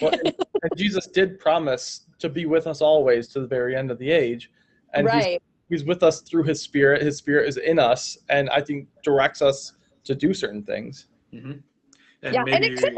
Well, 0.00 0.12
and, 0.12 0.34
and 0.62 0.70
Jesus 0.76 1.06
did 1.06 1.38
promise 1.38 2.06
to 2.18 2.28
be 2.28 2.46
with 2.46 2.66
us 2.66 2.80
always 2.80 3.28
to 3.28 3.40
the 3.40 3.46
very 3.46 3.74
end 3.74 3.90
of 3.90 3.98
the 3.98 4.10
age, 4.10 4.50
and 4.94 5.08
he's, 5.10 5.24
right. 5.24 5.42
he's 5.68 5.84
with 5.84 6.02
us 6.02 6.20
through 6.20 6.44
His 6.44 6.62
Spirit. 6.62 7.02
His 7.02 7.16
Spirit 7.16 7.48
is 7.48 7.56
in 7.56 7.78
us, 7.78 8.18
and 8.28 8.48
I 8.50 8.60
think 8.60 8.86
directs 9.02 9.42
us 9.42 9.72
to 10.04 10.14
do 10.14 10.32
certain 10.32 10.62
things. 10.62 11.06
hmm 11.32 11.52
And 12.22 12.34
Yeah, 12.34 12.44
and 12.46 12.64
it 12.64 12.78
could 12.78 12.94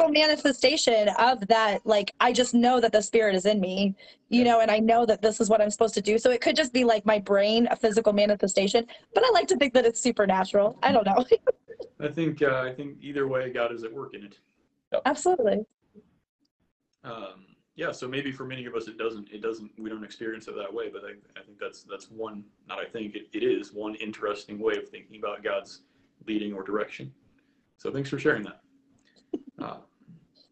physical 0.00 0.12
manifestation 0.12 1.08
of 1.18 1.46
that 1.48 1.84
like 1.84 2.12
i 2.20 2.32
just 2.32 2.54
know 2.54 2.80
that 2.80 2.92
the 2.92 3.02
spirit 3.02 3.34
is 3.34 3.46
in 3.46 3.60
me 3.60 3.94
you 4.28 4.44
know 4.44 4.60
and 4.60 4.70
i 4.70 4.78
know 4.78 5.04
that 5.04 5.20
this 5.22 5.40
is 5.40 5.48
what 5.48 5.60
i'm 5.60 5.70
supposed 5.70 5.94
to 5.94 6.00
do 6.00 6.18
so 6.18 6.30
it 6.30 6.40
could 6.40 6.56
just 6.56 6.72
be 6.72 6.84
like 6.84 7.04
my 7.06 7.18
brain 7.18 7.68
a 7.70 7.76
physical 7.76 8.12
manifestation 8.12 8.86
but 9.14 9.24
i 9.24 9.30
like 9.30 9.46
to 9.46 9.56
think 9.56 9.72
that 9.74 9.84
it's 9.84 10.00
supernatural 10.00 10.78
i 10.82 10.92
don't 10.92 11.06
know 11.06 11.24
I 12.00 12.08
think 12.08 12.42
uh, 12.42 12.62
I 12.62 12.72
think 12.72 12.96
either 13.00 13.28
way, 13.28 13.50
God 13.50 13.72
is 13.72 13.84
at 13.84 13.92
work 13.92 14.14
in 14.14 14.24
it. 14.24 14.38
absolutely 15.04 15.64
Um, 17.04 17.46
yeah, 17.76 17.92
so 17.92 18.08
maybe 18.08 18.32
for 18.32 18.44
many 18.44 18.66
of 18.66 18.74
us, 18.74 18.88
it 18.88 18.98
doesn't 18.98 19.28
it 19.30 19.42
doesn't 19.42 19.70
we 19.78 19.90
don't 19.90 20.04
experience 20.04 20.48
it 20.48 20.56
that 20.56 20.72
way. 20.72 20.88
But 20.90 21.02
I, 21.04 21.40
I 21.40 21.44
think 21.44 21.58
that's 21.58 21.82
that's 21.84 22.10
one 22.10 22.44
not 22.68 22.78
I 22.78 22.86
think 22.86 23.14
it, 23.14 23.28
it 23.32 23.42
is 23.42 23.72
one 23.72 23.94
interesting 23.96 24.58
way 24.58 24.74
of 24.76 24.88
thinking 24.88 25.18
about 25.18 25.42
God's 25.42 25.82
leading 26.26 26.52
or 26.52 26.62
direction. 26.62 27.12
So 27.76 27.90
thanks 27.90 28.10
for 28.10 28.18
sharing 28.18 28.44
that. 28.44 28.60
Uh, 29.60 29.76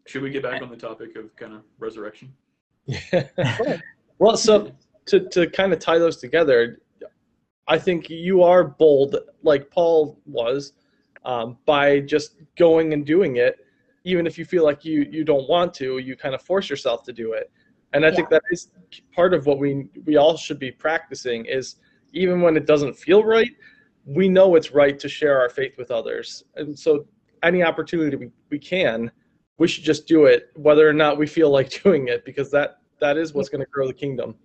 Should 0.09 0.23
we 0.23 0.31
get 0.31 0.41
back 0.41 0.63
on 0.63 0.71
the 0.71 0.75
topic 0.75 1.15
of 1.17 1.35
kind 1.35 1.53
of 1.53 1.61
resurrection? 1.77 2.33
Yeah. 2.87 3.27
well, 4.17 4.35
so 4.35 4.71
to, 5.05 5.19
to 5.29 5.47
kind 5.47 5.71
of 5.71 5.77
tie 5.77 5.99
those 5.99 6.17
together, 6.17 6.79
I 7.67 7.77
think 7.77 8.09
you 8.09 8.41
are 8.41 8.63
bold, 8.63 9.15
like 9.43 9.69
Paul 9.69 10.19
was, 10.25 10.73
um, 11.25 11.59
by 11.67 11.99
just 11.99 12.37
going 12.57 12.93
and 12.93 13.05
doing 13.05 13.35
it, 13.35 13.57
even 14.03 14.25
if 14.25 14.35
you 14.39 14.45
feel 14.45 14.63
like 14.63 14.83
you 14.83 15.07
you 15.11 15.23
don't 15.23 15.47
want 15.47 15.75
to. 15.75 15.99
You 15.99 16.15
kind 16.15 16.33
of 16.33 16.41
force 16.41 16.71
yourself 16.71 17.03
to 17.03 17.13
do 17.13 17.33
it, 17.33 17.51
and 17.93 18.03
I 18.03 18.09
think 18.09 18.29
that 18.29 18.41
is 18.49 18.71
part 19.13 19.35
of 19.35 19.45
what 19.45 19.59
we 19.59 19.89
we 20.05 20.15
all 20.15 20.37
should 20.37 20.57
be 20.57 20.71
practicing. 20.71 21.45
Is 21.45 21.75
even 22.13 22.41
when 22.41 22.57
it 22.57 22.65
doesn't 22.65 22.95
feel 22.97 23.23
right, 23.23 23.51
we 24.05 24.27
know 24.27 24.55
it's 24.55 24.71
right 24.71 24.97
to 24.97 25.07
share 25.07 25.39
our 25.39 25.49
faith 25.49 25.73
with 25.77 25.91
others, 25.91 26.45
and 26.55 26.77
so 26.79 27.05
any 27.43 27.61
opportunity 27.61 28.15
we, 28.15 28.29
we 28.49 28.57
can, 28.57 29.11
we 29.59 29.67
should 29.67 29.83
just 29.83 30.07
do 30.07 30.25
it, 30.25 30.49
whether 30.55 30.89
or 30.89 30.93
not 30.93 31.17
we 31.17 31.27
feel 31.27 31.51
like 31.51 31.69
doing 31.83 32.07
it, 32.07 32.25
because 32.25 32.49
that 32.51 32.79
that 32.99 33.17
is 33.17 33.33
what's 33.33 33.49
going 33.49 33.61
to 33.61 33.69
grow 33.69 33.87
the 33.87 33.93
kingdom. 33.93 34.35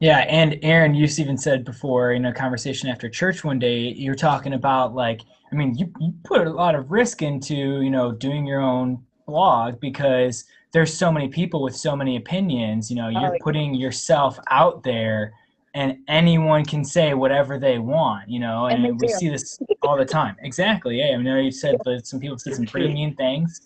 Yeah, 0.00 0.18
and 0.28 0.58
Aaron, 0.62 0.94
you 0.94 1.04
even 1.18 1.38
said 1.38 1.64
before 1.64 2.12
in 2.12 2.26
a 2.26 2.32
conversation 2.32 2.90
after 2.90 3.08
church 3.08 3.44
one 3.44 3.58
day, 3.58 3.94
you're 3.96 4.14
talking 4.14 4.52
about 4.52 4.94
like, 4.94 5.22
I 5.50 5.54
mean, 5.54 5.74
you, 5.74 5.90
you 5.98 6.12
put 6.22 6.46
a 6.46 6.50
lot 6.50 6.74
of 6.74 6.90
risk 6.90 7.22
into, 7.22 7.54
you 7.54 7.88
know, 7.88 8.12
doing 8.12 8.46
your 8.46 8.60
own 8.60 9.02
blog 9.26 9.80
because 9.80 10.44
there's 10.72 10.92
so 10.92 11.10
many 11.10 11.28
people 11.28 11.62
with 11.62 11.74
so 11.74 11.96
many 11.96 12.16
opinions, 12.16 12.90
you 12.90 12.96
know, 12.96 13.08
you're 13.08 13.38
putting 13.40 13.74
yourself 13.74 14.38
out 14.50 14.82
there 14.82 15.32
and 15.72 15.98
anyone 16.08 16.64
can 16.64 16.84
say 16.84 17.14
whatever 17.14 17.58
they 17.58 17.78
want, 17.78 18.28
you 18.28 18.38
know, 18.38 18.66
And 18.66 18.84
and, 18.84 19.00
we 19.00 19.08
do. 19.08 19.14
see 19.14 19.28
this 19.28 19.58
all 19.82 19.96
the 19.96 20.04
time. 20.04 20.36
Exactly. 20.40 20.98
Yeah. 20.98 21.16
I 21.16 21.22
know 21.22 21.38
you 21.38 21.50
said 21.50 21.76
that 21.84 22.06
some 22.06 22.20
people 22.20 22.38
said 22.38 22.54
some 22.54 22.66
pretty 22.66 22.88
mean 22.92 23.14
things, 23.14 23.62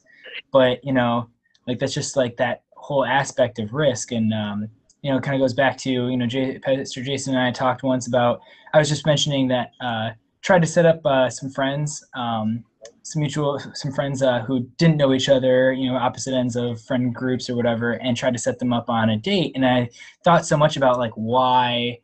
but 0.53 0.85
you 0.85 0.93
know, 0.93 1.29
like 1.67 1.79
that's 1.79 1.95
just 1.95 2.17
like 2.17 2.37
that 2.37 2.63
whole 2.77 3.05
aspect 3.05 3.59
of 3.59 3.73
risk 3.73 4.13
and 4.13 4.33
um, 4.33 4.69
you 5.03 5.11
know, 5.11 5.21
kind 5.21 5.35
of 5.35 5.41
goes 5.41 5.55
back 5.55 5.77
to, 5.79 5.91
you 5.91 6.17
know, 6.17 6.27
J- 6.27 6.59
Pastor 6.59 7.03
Jason 7.03 7.35
and 7.35 7.43
I 7.43 7.51
talked 7.51 7.83
once 7.83 8.07
about, 8.07 8.41
I 8.75 8.79
was 8.79 8.89
just 8.89 9.07
mentioning 9.07 9.49
that, 9.49 9.73
uh, 9.81 10.11
tried 10.43 10.63
to 10.63 10.67
set 10.67 10.87
up 10.87 11.05
uh, 11.05 11.29
some 11.29 11.51
friends, 11.51 12.05
um, 12.15 12.65
some 13.03 13.21
mutual, 13.21 13.59
some 13.75 13.93
friends 13.93 14.23
uh, 14.23 14.41
who 14.41 14.61
didn't 14.79 14.97
know 14.97 15.13
each 15.13 15.29
other, 15.29 15.73
you 15.73 15.91
know, 15.91 15.97
opposite 15.97 16.35
ends 16.35 16.57
of 16.57 16.81
friend 16.83 17.15
groups 17.15 17.49
or 17.49 17.57
whatever, 17.57 17.93
and 17.93 18.17
tried 18.17 18.33
to 18.33 18.39
set 18.39 18.59
them 18.59 18.73
up 18.73 18.89
on 18.89 19.11
a 19.11 19.17
date. 19.17 19.53
And 19.55 19.67
I 19.67 19.91
thought 20.25 20.47
so 20.47 20.57
much 20.57 20.77
about 20.77 20.99
like 20.99 21.13
why 21.15 21.99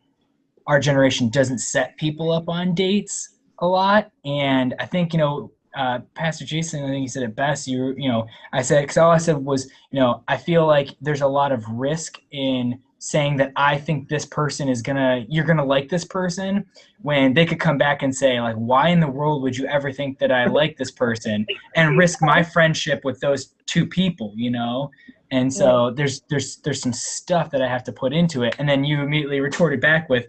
our 0.67 0.81
generation 0.81 1.29
doesn't 1.29 1.59
set 1.59 1.97
people 1.97 2.33
up 2.33 2.49
on 2.49 2.75
dates 2.75 3.37
a 3.61 3.67
lot. 3.67 4.11
And 4.25 4.75
I 4.79 4.87
think, 4.87 5.13
you 5.13 5.19
know, 5.19 5.51
uh, 5.77 6.01
Pastor 6.15 6.45
Jason, 6.45 6.83
I 6.85 6.89
think 6.89 7.03
he 7.03 7.09
said 7.09 7.23
it 7.23 7.37
best. 7.37 7.69
You, 7.69 7.95
you 7.97 8.09
know, 8.09 8.27
I 8.53 8.63
said, 8.63 8.81
because 8.83 8.97
all 8.97 9.11
I 9.11 9.19
said 9.19 9.37
was, 9.37 9.71
you 9.91 10.01
know, 10.01 10.25
I 10.27 10.37
feel 10.37 10.67
like 10.67 10.97
there's 11.01 11.21
a 11.21 11.27
lot 11.27 11.53
of 11.53 11.65
risk 11.69 12.19
in 12.31 12.81
saying 12.99 13.37
that 13.37 13.53
I 13.57 13.77
think 13.77 14.09
this 14.09 14.25
person 14.25 14.69
is 14.69 14.81
gonna, 14.81 15.27
you're 15.29 15.45
gonna 15.45 15.65
like 15.65 15.89
this 15.89 16.05
person, 16.05 16.65
when 17.03 17.35
they 17.35 17.45
could 17.45 17.61
come 17.61 17.77
back 17.79 18.03
and 18.03 18.13
say, 18.13 18.41
like, 18.41 18.57
why 18.57 18.89
in 18.89 19.01
the 19.01 19.07
world 19.07 19.43
would 19.43 19.57
you 19.57 19.67
ever 19.67 19.93
think 19.93 20.19
that 20.19 20.33
I 20.33 20.47
like 20.47 20.77
this 20.79 20.91
person, 20.91 21.47
and 21.77 21.99
risk 21.99 22.23
my 22.23 22.43
friendship 22.43 23.05
with 23.05 23.21
those 23.21 23.55
two 23.67 23.87
people, 23.87 24.33
you 24.35 24.51
know? 24.51 24.91
And 25.31 25.53
so 25.53 25.91
there's 25.91 26.23
there's 26.31 26.57
there's 26.59 26.81
some 26.81 26.93
stuff 26.93 27.51
that 27.51 27.61
I 27.61 27.69
have 27.69 27.85
to 27.85 27.93
put 27.93 28.13
into 28.13 28.45
it, 28.45 28.57
and 28.59 28.69
then 28.69 28.85
you 28.85 29.03
immediately 29.03 29.41
retorted 29.41 29.81
back 29.81 30.09
with, 30.09 30.27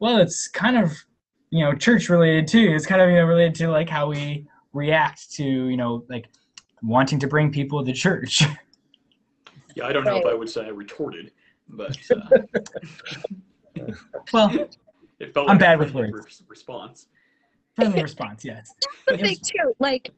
well, 0.00 0.18
it's 0.18 0.48
kind 0.48 0.76
of, 0.76 1.04
you 1.50 1.62
know, 1.62 1.74
church 1.74 2.08
related 2.08 2.48
too. 2.48 2.72
It's 2.74 2.86
kind 2.86 3.00
of 3.00 3.10
you 3.10 3.16
know 3.16 3.26
related 3.26 3.54
to 3.56 3.68
like 3.68 3.88
how 3.88 4.08
we 4.08 4.46
react 4.72 5.30
to 5.32 5.44
you 5.44 5.76
know 5.76 6.04
like 6.08 6.28
wanting 6.82 7.18
to 7.20 7.26
bring 7.26 7.50
people 7.52 7.84
to 7.84 7.92
church. 7.92 8.42
Yeah, 9.74 9.86
I 9.86 9.92
don't 9.94 10.04
know 10.04 10.16
if 10.18 10.26
I 10.26 10.34
would 10.34 10.50
say 10.50 10.66
I 10.66 10.68
retorted, 10.68 11.32
but 11.66 11.96
uh, 12.14 12.38
well, 14.32 14.68
it 15.18 15.32
felt 15.32 15.48
I'm 15.48 15.54
like 15.54 15.60
bad 15.60 15.78
with 15.78 15.94
words. 15.94 16.12
res- 16.12 16.42
response. 16.46 17.06
friendly 17.74 18.02
response, 18.02 18.44
yes. 18.44 18.74
That's 19.06 19.22
the 19.22 19.26
thing 19.28 19.36
too 19.42 19.74
like 19.78 20.10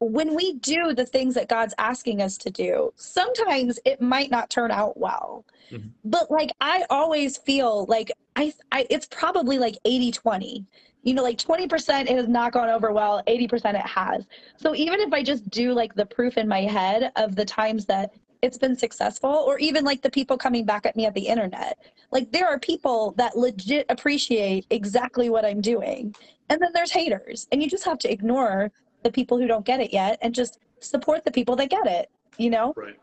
when 0.00 0.34
we 0.34 0.54
do 0.54 0.92
the 0.94 1.06
things 1.06 1.34
that 1.34 1.48
god's 1.48 1.74
asking 1.78 2.20
us 2.22 2.36
to 2.36 2.50
do 2.50 2.92
sometimes 2.96 3.80
it 3.84 4.00
might 4.00 4.30
not 4.30 4.48
turn 4.50 4.70
out 4.70 4.96
well 4.98 5.44
Mhm. 5.72 5.90
but 6.04 6.30
like 6.30 6.50
i 6.60 6.84
always 6.90 7.36
feel 7.38 7.84
like 7.86 8.12
I, 8.36 8.52
I 8.70 8.86
it's 8.90 9.06
probably 9.06 9.58
like 9.58 9.76
80 9.84 10.12
20 10.12 10.66
you 11.08 11.14
know 11.14 11.22
like 11.22 11.38
20% 11.38 12.02
it 12.02 12.08
has 12.10 12.28
not 12.28 12.52
gone 12.52 12.68
over 12.68 12.92
well 12.92 13.22
80% 13.26 13.74
it 13.74 13.76
has. 13.76 14.26
So 14.56 14.74
even 14.74 15.00
if 15.00 15.12
i 15.12 15.22
just 15.22 15.48
do 15.50 15.72
like 15.72 15.94
the 15.94 16.06
proof 16.06 16.36
in 16.36 16.46
my 16.46 16.60
head 16.60 17.10
of 17.16 17.34
the 17.34 17.44
times 17.44 17.86
that 17.86 18.12
it's 18.42 18.58
been 18.58 18.76
successful 18.76 19.30
or 19.30 19.58
even 19.58 19.84
like 19.84 20.00
the 20.02 20.10
people 20.10 20.36
coming 20.36 20.64
back 20.64 20.86
at 20.86 20.94
me 20.94 21.06
at 21.06 21.14
the 21.14 21.26
internet 21.26 21.78
like 22.12 22.30
there 22.30 22.46
are 22.46 22.58
people 22.58 23.12
that 23.16 23.36
legit 23.36 23.86
appreciate 23.88 24.66
exactly 24.70 25.28
what 25.30 25.44
i'm 25.44 25.60
doing. 25.60 26.14
And 26.50 26.62
then 26.62 26.70
there's 26.72 26.92
haters 26.92 27.48
and 27.50 27.62
you 27.62 27.68
just 27.68 27.84
have 27.84 27.98
to 28.00 28.12
ignore 28.12 28.70
the 29.02 29.10
people 29.10 29.38
who 29.38 29.46
don't 29.46 29.64
get 29.64 29.80
it 29.80 29.92
yet 29.92 30.18
and 30.22 30.34
just 30.34 30.58
support 30.80 31.24
the 31.24 31.30
people 31.30 31.56
that 31.56 31.70
get 31.70 31.86
it 31.86 32.10
you 32.38 32.50
know? 32.50 32.72
Right. 32.76 32.98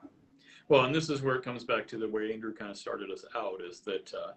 Well, 0.67 0.85
and 0.85 0.95
this 0.95 1.09
is 1.09 1.21
where 1.21 1.35
it 1.35 1.43
comes 1.43 1.63
back 1.63 1.87
to 1.89 1.97
the 1.97 2.07
way 2.07 2.33
Andrew 2.33 2.53
kind 2.53 2.71
of 2.71 2.77
started 2.77 3.11
us 3.11 3.23
out 3.35 3.61
is 3.61 3.81
that 3.81 4.11
uh, 4.13 4.31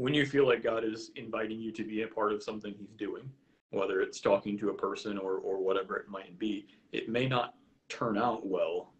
when 0.00 0.14
you 0.14 0.24
feel 0.24 0.46
like 0.46 0.62
God 0.62 0.82
is 0.82 1.10
inviting 1.16 1.60
you 1.60 1.70
to 1.72 1.84
be 1.84 2.02
a 2.02 2.06
part 2.06 2.32
of 2.32 2.42
something 2.42 2.74
He's 2.78 2.94
doing, 2.96 3.28
whether 3.68 4.00
it's 4.00 4.18
talking 4.18 4.56
to 4.56 4.70
a 4.70 4.74
person 4.74 5.18
or, 5.18 5.34
or 5.34 5.62
whatever 5.62 5.94
it 5.98 6.08
might 6.08 6.38
be, 6.38 6.66
it 6.92 7.10
may 7.10 7.28
not 7.28 7.52
turn 7.90 8.16
out 8.16 8.46
well, 8.46 8.94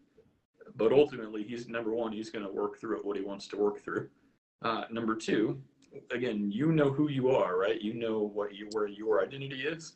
but 0.76 0.92
ultimately, 0.92 1.42
He's 1.42 1.68
number 1.68 1.94
one, 1.94 2.12
He's 2.12 2.28
going 2.28 2.44
to 2.44 2.52
work 2.52 2.78
through 2.78 2.98
it 2.98 3.04
what 3.06 3.16
He 3.16 3.22
wants 3.22 3.48
to 3.48 3.56
work 3.56 3.82
through. 3.82 4.10
Uh, 4.62 4.84
number 4.90 5.16
two, 5.16 5.62
again, 6.10 6.50
you 6.52 6.70
know 6.70 6.92
who 6.92 7.08
you 7.08 7.30
are, 7.30 7.56
right? 7.56 7.80
You 7.80 7.94
know 7.94 8.30
what 8.34 8.54
you 8.54 8.68
where 8.72 8.86
your 8.86 9.24
identity 9.24 9.62
is. 9.62 9.94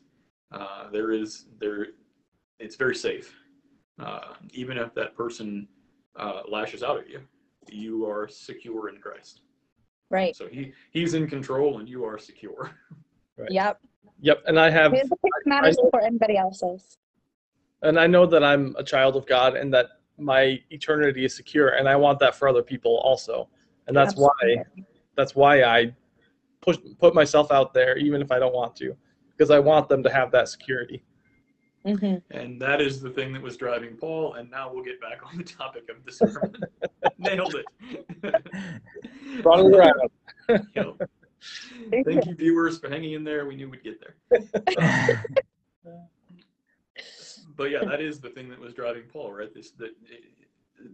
Uh, 0.51 0.89
there 0.89 1.11
is 1.11 1.45
there, 1.59 1.89
it's 2.59 2.77
very 2.77 2.95
safe. 2.95 3.31
Uh, 3.99 4.33
even 4.53 4.79
if 4.79 4.91
that 4.95 5.15
person 5.15 5.67
uh, 6.15 6.41
lashes 6.49 6.81
out 6.81 6.97
at 6.97 7.07
you, 7.07 7.21
you 7.69 8.09
are 8.09 8.27
secure 8.27 8.89
in 8.89 8.97
Christ. 8.97 9.41
Right 10.09 10.35
So 10.35 10.47
he 10.47 10.73
he's 10.91 11.13
in 11.13 11.27
control 11.27 11.79
and 11.79 11.89
you 11.89 12.05
are 12.05 12.17
secure. 12.17 12.71
Right. 13.37 13.51
yep 13.51 13.81
Yep, 14.21 14.43
and 14.47 14.57
I 14.57 14.69
have, 14.69 14.93
his 14.93 15.11
opinion 15.11 15.41
matters 15.45 15.75
before 15.75 16.01
anybody 16.01 16.37
else's 16.37 16.97
and 17.85 17.99
I 17.99 18.07
know 18.07 18.25
that 18.25 18.43
I'm 18.43 18.75
a 18.77 18.83
child 18.83 19.15
of 19.15 19.25
God, 19.27 19.55
and 19.55 19.73
that 19.73 19.87
my 20.17 20.59
eternity 20.69 21.25
is 21.25 21.35
secure, 21.35 21.69
and 21.69 21.87
I 21.87 21.95
want 21.95 22.19
that 22.19 22.35
for 22.35 22.47
other 22.47 22.63
people 22.63 22.97
also, 22.97 23.47
and 23.87 23.95
that's 23.95 24.15
why 24.15 24.63
that's 25.15 25.35
why 25.35 25.63
I 25.63 25.93
push 26.61 26.77
put 26.99 27.13
myself 27.13 27.51
out 27.51 27.73
there, 27.73 27.97
even 27.97 28.21
if 28.21 28.31
I 28.31 28.39
don't 28.39 28.53
want 28.53 28.75
to, 28.77 28.95
because 29.31 29.51
I 29.51 29.59
want 29.59 29.87
them 29.87 30.03
to 30.03 30.09
have 30.09 30.31
that 30.31 30.49
security. 30.49 31.03
Mhm. 31.85 32.21
And 32.31 32.59
that 32.61 32.81
is 32.81 32.99
the 32.99 33.11
thing 33.11 33.31
that 33.33 33.41
was 33.41 33.57
driving 33.57 33.95
Paul. 33.95 34.33
And 34.35 34.49
now 34.49 34.71
we'll 34.73 34.83
get 34.83 34.99
back 34.99 35.19
on 35.23 35.37
the 35.37 35.43
topic 35.43 35.89
of 35.89 36.03
the 36.03 36.11
sermon. 36.11 36.55
Nailed 37.19 37.55
it. 37.55 39.43
Brought 39.43 39.59
it 39.59 39.75
around. 39.75 40.09
Yep. 40.75 41.09
Thank 42.05 42.25
you, 42.25 42.35
viewers, 42.35 42.79
for 42.79 42.89
hanging 42.89 43.13
in 43.13 43.23
there. 43.23 43.45
We 43.45 43.55
knew 43.55 43.69
we'd 43.69 43.83
get 43.83 44.01
there. 44.01 45.23
But 47.57 47.71
yeah, 47.71 47.85
that 47.85 48.01
is 48.01 48.19
the 48.19 48.29
thing 48.29 48.49
that 48.49 48.59
was 48.59 48.73
driving 48.73 49.03
Paul, 49.03 49.31
right? 49.31 49.53
This 49.53 49.71
that 49.71 49.91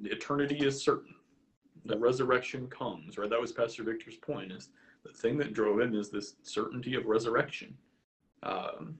eternity 0.03 0.57
is 0.57 0.83
certain. 0.83 1.15
The 1.85 1.97
resurrection 1.97 2.67
comes, 2.67 3.17
right? 3.17 3.29
That 3.29 3.41
was 3.41 3.51
Pastor 3.51 3.83
Victor's 3.83 4.17
point. 4.17 4.51
Is 4.51 4.69
the 5.03 5.11
thing 5.11 5.37
that 5.39 5.53
drove 5.53 5.79
him 5.79 5.95
is 5.95 6.11
this 6.11 6.35
certainty 6.43 6.93
of 6.93 7.05
resurrection. 7.05 7.75
Um, 8.43 8.95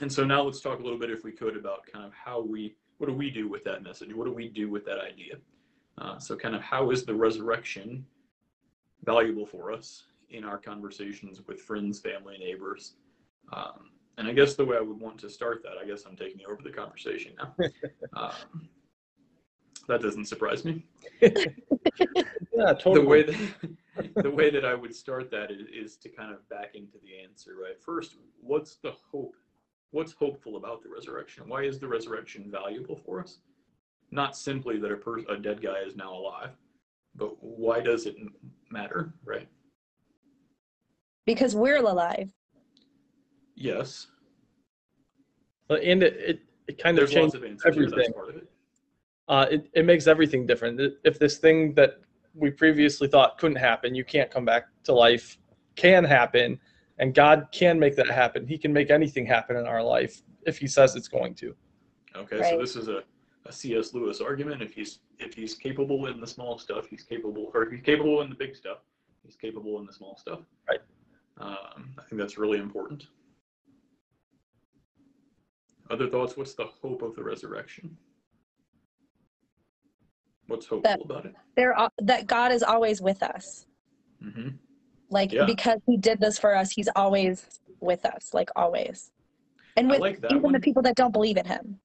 and 0.00 0.12
so 0.12 0.24
now 0.24 0.42
let's 0.42 0.60
talk 0.60 0.80
a 0.80 0.82
little 0.82 0.98
bit, 0.98 1.10
if 1.10 1.24
we 1.24 1.32
could, 1.32 1.56
about 1.56 1.86
kind 1.86 2.04
of 2.04 2.12
how 2.12 2.40
we, 2.40 2.76
what 2.98 3.08
do 3.08 3.14
we 3.14 3.30
do 3.30 3.48
with 3.48 3.64
that 3.64 3.82
message? 3.82 4.12
What 4.14 4.26
do 4.26 4.32
we 4.32 4.48
do 4.48 4.70
with 4.70 4.84
that 4.86 4.98
idea? 4.98 5.36
Uh, 5.98 6.18
so, 6.18 6.36
kind 6.36 6.54
of 6.54 6.62
how 6.62 6.90
is 6.90 7.04
the 7.04 7.14
resurrection 7.14 8.04
valuable 9.04 9.46
for 9.46 9.70
us 9.72 10.04
in 10.30 10.44
our 10.44 10.58
conversations 10.58 11.42
with 11.46 11.60
friends, 11.60 12.00
family, 12.00 12.36
neighbors? 12.38 12.94
Um, 13.52 13.90
and 14.18 14.26
I 14.26 14.32
guess 14.32 14.54
the 14.54 14.64
way 14.64 14.76
I 14.76 14.80
would 14.80 14.98
want 14.98 15.18
to 15.18 15.30
start 15.30 15.62
that, 15.62 15.74
I 15.80 15.86
guess 15.86 16.04
I'm 16.06 16.16
taking 16.16 16.40
over 16.48 16.62
the 16.62 16.70
conversation 16.70 17.32
now. 17.36 17.54
um, 18.16 18.68
that 19.86 20.00
doesn't 20.00 20.26
surprise 20.26 20.64
me. 20.64 20.84
Yeah, 22.56 22.72
totally. 22.72 23.00
The 23.00 23.08
way 23.08 23.22
that 23.22 24.14
the 24.22 24.30
way 24.30 24.50
that 24.50 24.64
I 24.64 24.74
would 24.74 24.94
start 24.94 25.30
that 25.30 25.50
is, 25.50 25.66
is 25.72 25.96
to 25.98 26.08
kind 26.08 26.32
of 26.32 26.48
back 26.48 26.74
into 26.74 26.98
the 27.02 27.22
answer, 27.22 27.52
right? 27.60 27.80
First, 27.80 28.16
what's 28.40 28.76
the 28.76 28.92
hope? 29.10 29.34
What's 29.94 30.12
hopeful 30.12 30.56
about 30.56 30.82
the 30.82 30.88
resurrection? 30.88 31.44
Why 31.48 31.62
is 31.62 31.78
the 31.78 31.86
resurrection 31.86 32.50
valuable 32.50 32.96
for 32.96 33.22
us? 33.22 33.38
Not 34.10 34.36
simply 34.36 34.76
that 34.80 34.90
a, 34.90 34.96
per- 34.96 35.20
a 35.28 35.36
dead 35.36 35.62
guy 35.62 35.78
is 35.86 35.94
now 35.94 36.12
alive, 36.12 36.50
but 37.14 37.36
why 37.40 37.78
does 37.78 38.06
it 38.06 38.16
m- 38.18 38.34
matter, 38.72 39.14
right? 39.24 39.46
because 41.26 41.54
we're 41.54 41.76
alive 41.76 42.28
Yes, 43.54 44.08
and 45.70 46.02
it, 46.02 46.16
it, 46.16 46.40
it 46.66 46.78
kind 46.78 46.98
of 46.98 47.08
there's 47.08 47.16
lots 47.16 47.32
changed 47.32 47.36
of 47.36 47.44
answers. 47.44 47.76
That's 47.76 47.92
everything. 47.92 48.12
part 48.12 48.30
of 48.30 48.36
it. 48.36 48.50
uh, 49.28 49.46
it, 49.48 49.70
it 49.74 49.84
makes 49.84 50.08
everything 50.08 50.44
different. 50.44 50.80
If 51.04 51.20
this 51.20 51.38
thing 51.38 51.72
that 51.74 52.00
we 52.34 52.50
previously 52.50 53.06
thought 53.06 53.38
couldn't 53.38 53.58
happen, 53.58 53.94
you 53.94 54.04
can't 54.04 54.28
come 54.30 54.44
back 54.44 54.64
to 54.84 54.92
life, 54.92 55.38
can 55.76 56.02
happen, 56.02 56.58
and 56.98 57.14
God 57.14 57.48
can 57.52 57.78
make 57.78 57.96
that 57.96 58.08
happen. 58.10 58.46
He 58.46 58.58
can 58.58 58.72
make 58.72 58.90
anything 58.90 59.26
happen 59.26 59.56
in 59.56 59.66
our 59.66 59.82
life 59.82 60.22
if 60.46 60.58
He 60.58 60.66
says 60.66 60.94
it's 60.96 61.08
going 61.08 61.34
to. 61.36 61.54
Okay, 62.16 62.50
so 62.50 62.58
this 62.58 62.76
is 62.76 62.88
a, 62.88 63.02
a 63.46 63.52
C.S. 63.52 63.92
Lewis 63.92 64.20
argument. 64.20 64.62
If 64.62 64.74
he's 64.74 65.00
if 65.18 65.34
he's 65.34 65.54
capable 65.54 66.06
in 66.06 66.20
the 66.20 66.26
small 66.26 66.58
stuff, 66.58 66.86
he's 66.86 67.02
capable, 67.02 67.50
or 67.54 67.64
if 67.64 67.72
he's 67.72 67.82
capable 67.82 68.20
in 68.22 68.28
the 68.28 68.36
big 68.36 68.54
stuff, 68.54 68.78
he's 69.24 69.36
capable 69.36 69.78
in 69.80 69.86
the 69.86 69.92
small 69.92 70.16
stuff. 70.16 70.40
Right. 70.68 70.80
Um, 71.38 71.94
I 71.98 72.02
think 72.08 72.20
that's 72.20 72.38
really 72.38 72.58
important. 72.58 73.06
Other 75.90 76.08
thoughts? 76.08 76.36
What's 76.36 76.54
the 76.54 76.66
hope 76.66 77.02
of 77.02 77.14
the 77.16 77.22
resurrection? 77.22 77.96
What's 80.46 80.66
hopeful 80.66 80.90
That- 80.90 81.04
about 81.04 81.26
it? 81.26 81.34
There, 81.56 81.74
that 82.02 82.26
God 82.26 82.52
is 82.52 82.62
always 82.62 83.00
with 83.00 83.22
us. 83.22 83.66
hmm 84.22 84.50
Like 85.14 85.32
Yeah. 85.32 85.46
because 85.46 85.80
He 85.86 85.96
did 85.96 86.20
this 86.20 86.38
for 86.38 86.54
us, 86.54 86.72
He's 86.72 86.88
always 86.96 87.60
with 87.80 88.04
us. 88.04 88.34
Like 88.34 88.50
always, 88.56 89.12
and 89.76 89.88
with 89.88 90.00
like 90.00 90.18
even 90.30 90.42
one. 90.42 90.52
the 90.52 90.60
people 90.60 90.82
that 90.82 90.96
don't 90.96 91.12
believe 91.12 91.36
in 91.36 91.46
Him. 91.46 91.78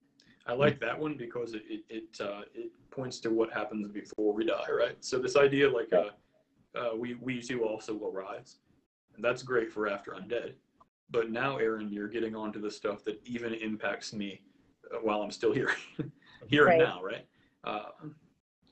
I 0.48 0.54
like 0.54 0.80
that 0.80 1.00
one 1.00 1.15
because 1.15 1.54
it 1.54 1.62
it 1.70 1.84
it, 1.89 2.20
uh, 2.20 2.42
it 2.56 2.72
points 2.89 3.20
to 3.20 3.30
what 3.30 3.54
happens 3.54 3.88
before 3.88 4.34
we 4.34 4.46
die, 4.46 4.72
right? 4.72 4.98
So 5.00 5.20
this 5.20 5.36
idea, 5.38 5.70
like, 5.70 5.94
uh, 5.94 6.10
uh, 6.76 6.96
we 6.98 7.13
we 7.22 7.39
too 7.39 7.63
also 7.63 7.94
will 7.94 8.12
rise, 8.12 8.58
and 9.15 9.24
that's 9.24 9.44
great 9.44 9.72
for 9.72 9.88
after 9.88 10.15
I'm 10.15 10.28
dead. 10.28 10.56
But 11.12 11.30
now, 11.30 11.58
Aaron, 11.58 11.89
you're 11.89 12.08
getting 12.08 12.36
onto 12.36 12.60
the 12.60 12.72
stuff 12.72 13.04
that 13.04 13.22
even 13.26 13.54
impacts 13.54 14.12
me 14.12 14.42
uh, 14.92 14.98
while 14.98 15.22
I'm 15.22 15.32
still 15.32 15.54
here, 15.54 15.72
here 16.48 16.68
and 16.68 16.80
now, 16.80 17.04
right? 17.04 17.26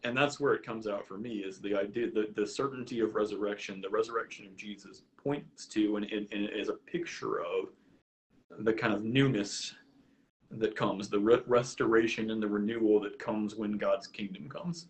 And 0.07 0.15
that's 0.17 0.39
where 0.39 0.53
it 0.53 0.63
comes 0.65 0.87
out 0.87 1.05
for 1.05 1.17
me 1.17 1.39
is 1.39 1.59
the 1.59 1.75
idea 1.75 2.09
the, 2.09 2.29
the 2.33 2.47
certainty 2.47 3.01
of 3.01 3.13
resurrection 3.15 3.81
the 3.81 3.89
resurrection 3.89 4.45
of 4.45 4.55
jesus 4.55 5.01
points 5.21 5.65
to 5.67 5.97
and, 5.97 6.05
and, 6.05 6.27
and 6.31 6.49
is 6.49 6.69
a 6.69 6.73
picture 6.73 7.39
of 7.41 7.69
the 8.59 8.71
kind 8.71 8.93
of 8.93 9.03
newness 9.03 9.75
that 10.51 10.77
comes 10.77 11.09
the 11.09 11.19
re- 11.19 11.41
restoration 11.45 12.31
and 12.31 12.41
the 12.41 12.47
renewal 12.47 13.01
that 13.01 13.19
comes 13.19 13.55
when 13.55 13.73
god's 13.77 14.07
kingdom 14.07 14.47
comes. 14.47 14.87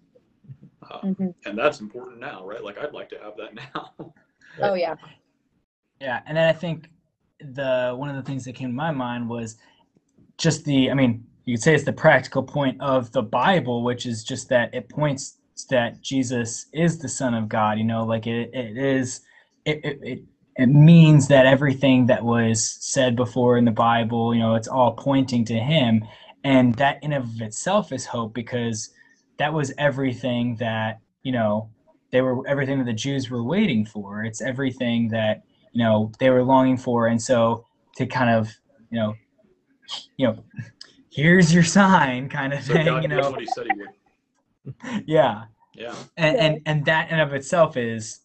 Uh, 0.90 1.00
Mhm. 1.02 1.34
and 1.46 1.58
that's 1.58 1.80
important 1.82 2.20
now 2.20 2.46
right? 2.46 2.64
Like 2.64 2.78
i'd 2.78 2.94
like 2.94 3.10
to 3.10 3.18
have 3.20 3.34
that 3.38 3.56
now. 3.74 4.14
Oh 4.62 4.76
yeah, 4.76 4.96
Yeah, 6.00 6.22
and 6.28 6.38
then 6.38 6.48
I 6.48 6.54
think 6.54 6.90
the 7.40 7.94
one 7.98 8.10
of 8.10 8.16
the 8.16 8.22
things 8.22 8.46
that 8.46 8.54
came 8.54 8.70
to 8.70 8.76
my 8.76 8.92
mind 8.92 9.28
was 9.28 9.58
just 10.38 10.64
the 10.66 10.92
I 10.92 10.94
mean, 10.94 11.26
you 11.48 11.56
could 11.56 11.64
say 11.64 11.74
it's 11.74 11.86
the 11.86 11.94
practical 11.94 12.44
point 12.44 12.80
of 12.82 13.12
the 13.14 13.24
Bible, 13.24 13.84
which 13.84 14.06
is 14.06 14.24
just 14.24 14.50
that 14.50 14.74
it 14.74 14.90
points 14.90 15.38
that 15.72 16.02
Jesus 16.02 16.68
is 16.74 17.00
the 17.00 17.10
Son 17.10 17.34
of 17.34 17.50
God, 17.50 17.80
you 17.80 17.86
know, 17.86 18.04
like 18.04 18.28
it, 18.28 18.52
it 18.54 18.78
is 18.78 19.22
it, 19.66 19.84
it, 19.84 20.00
it 20.04 20.20
it 20.58 20.68
means 20.68 21.28
that 21.30 21.46
everything 21.46 22.08
that 22.08 22.24
was 22.24 22.78
said 22.82 23.16
before 23.16 23.58
in 23.58 23.66
the 23.66 23.72
Bible, 23.72 24.36
you 24.36 24.42
know, 24.42 24.56
it's 24.56 24.68
all 24.68 24.92
pointing 24.94 25.46
to 25.46 25.54
him. 25.54 26.04
And 26.44 26.76
that 26.76 27.02
in 27.04 27.14
of 27.14 27.42
itself 27.42 27.92
is 27.92 28.06
hope 28.06 28.34
because 28.34 28.90
that 29.38 29.54
was 29.54 29.72
everything 29.78 30.56
that, 30.56 31.00
you 31.24 31.32
know, 31.32 31.70
they 32.12 32.22
were 32.22 32.46
everything 32.48 32.78
that 32.80 32.86
the 32.86 32.94
Jews 32.94 33.30
were 33.30 33.44
waiting 33.44 33.86
for. 33.86 34.24
It's 34.24 34.42
everything 34.42 35.10
that 35.10 35.44
you 35.72 35.84
know 35.84 36.12
they 36.20 36.30
were 36.30 36.44
longing 36.44 36.78
for, 36.78 37.08
and 37.08 37.22
so 37.22 37.66
to 37.98 38.06
kind 38.06 38.30
of 38.30 38.50
you 38.90 39.00
know, 39.00 39.14
you 40.18 40.28
know, 40.28 40.44
here's 41.18 41.54
your 41.54 41.64
sign, 41.64 42.30
kind 42.30 42.54
of 42.54 42.64
so 42.64 42.74
thing. 42.74 42.86
god 42.86 43.02
You 43.02 43.10
know, 43.10 43.32
what 43.32 43.40
he 43.40 43.46
said 43.48 43.66
he 43.66 43.74
would 43.74 45.04
yeah, 45.08 45.46
yeah 45.74 45.96
and 46.16 46.38
and 46.38 46.62
and 46.66 46.86
that 46.86 47.12
in 47.12 47.20
of 47.20 47.34
itself 47.34 47.76
is 47.76 48.20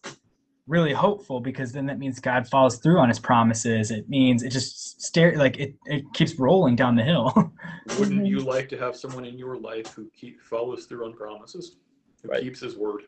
really 0.67 0.93
hopeful 0.93 1.41
because 1.41 1.73
then 1.73 1.87
that 1.87 1.99
means 1.99 2.19
God 2.19 2.47
follows 2.47 2.77
through 2.77 2.99
on 2.99 3.09
His 3.09 3.19
promises. 3.19 3.91
It 3.91 4.07
means 4.07 4.43
it 4.43 4.49
just 4.49 5.01
stare 5.01 5.35
like 5.37 5.57
it 5.57 5.75
it 5.85 6.03
keeps 6.13 6.37
rolling 6.37 6.75
down 6.75 6.95
the 6.95 7.03
hill. 7.03 7.51
wouldn't 7.97 8.25
you 8.25 8.39
like 8.55 8.69
to 8.69 8.77
have 8.77 8.95
someone 8.95 9.25
in 9.25 9.37
your 9.37 9.57
life 9.57 9.93
who 9.93 10.09
keep 10.15 10.41
follows 10.41 10.85
through 10.85 11.05
on 11.05 11.13
promises 11.13 11.77
who 12.21 12.29
Right. 12.29 12.41
keeps 12.41 12.61
his 12.61 12.77
word 12.77 13.03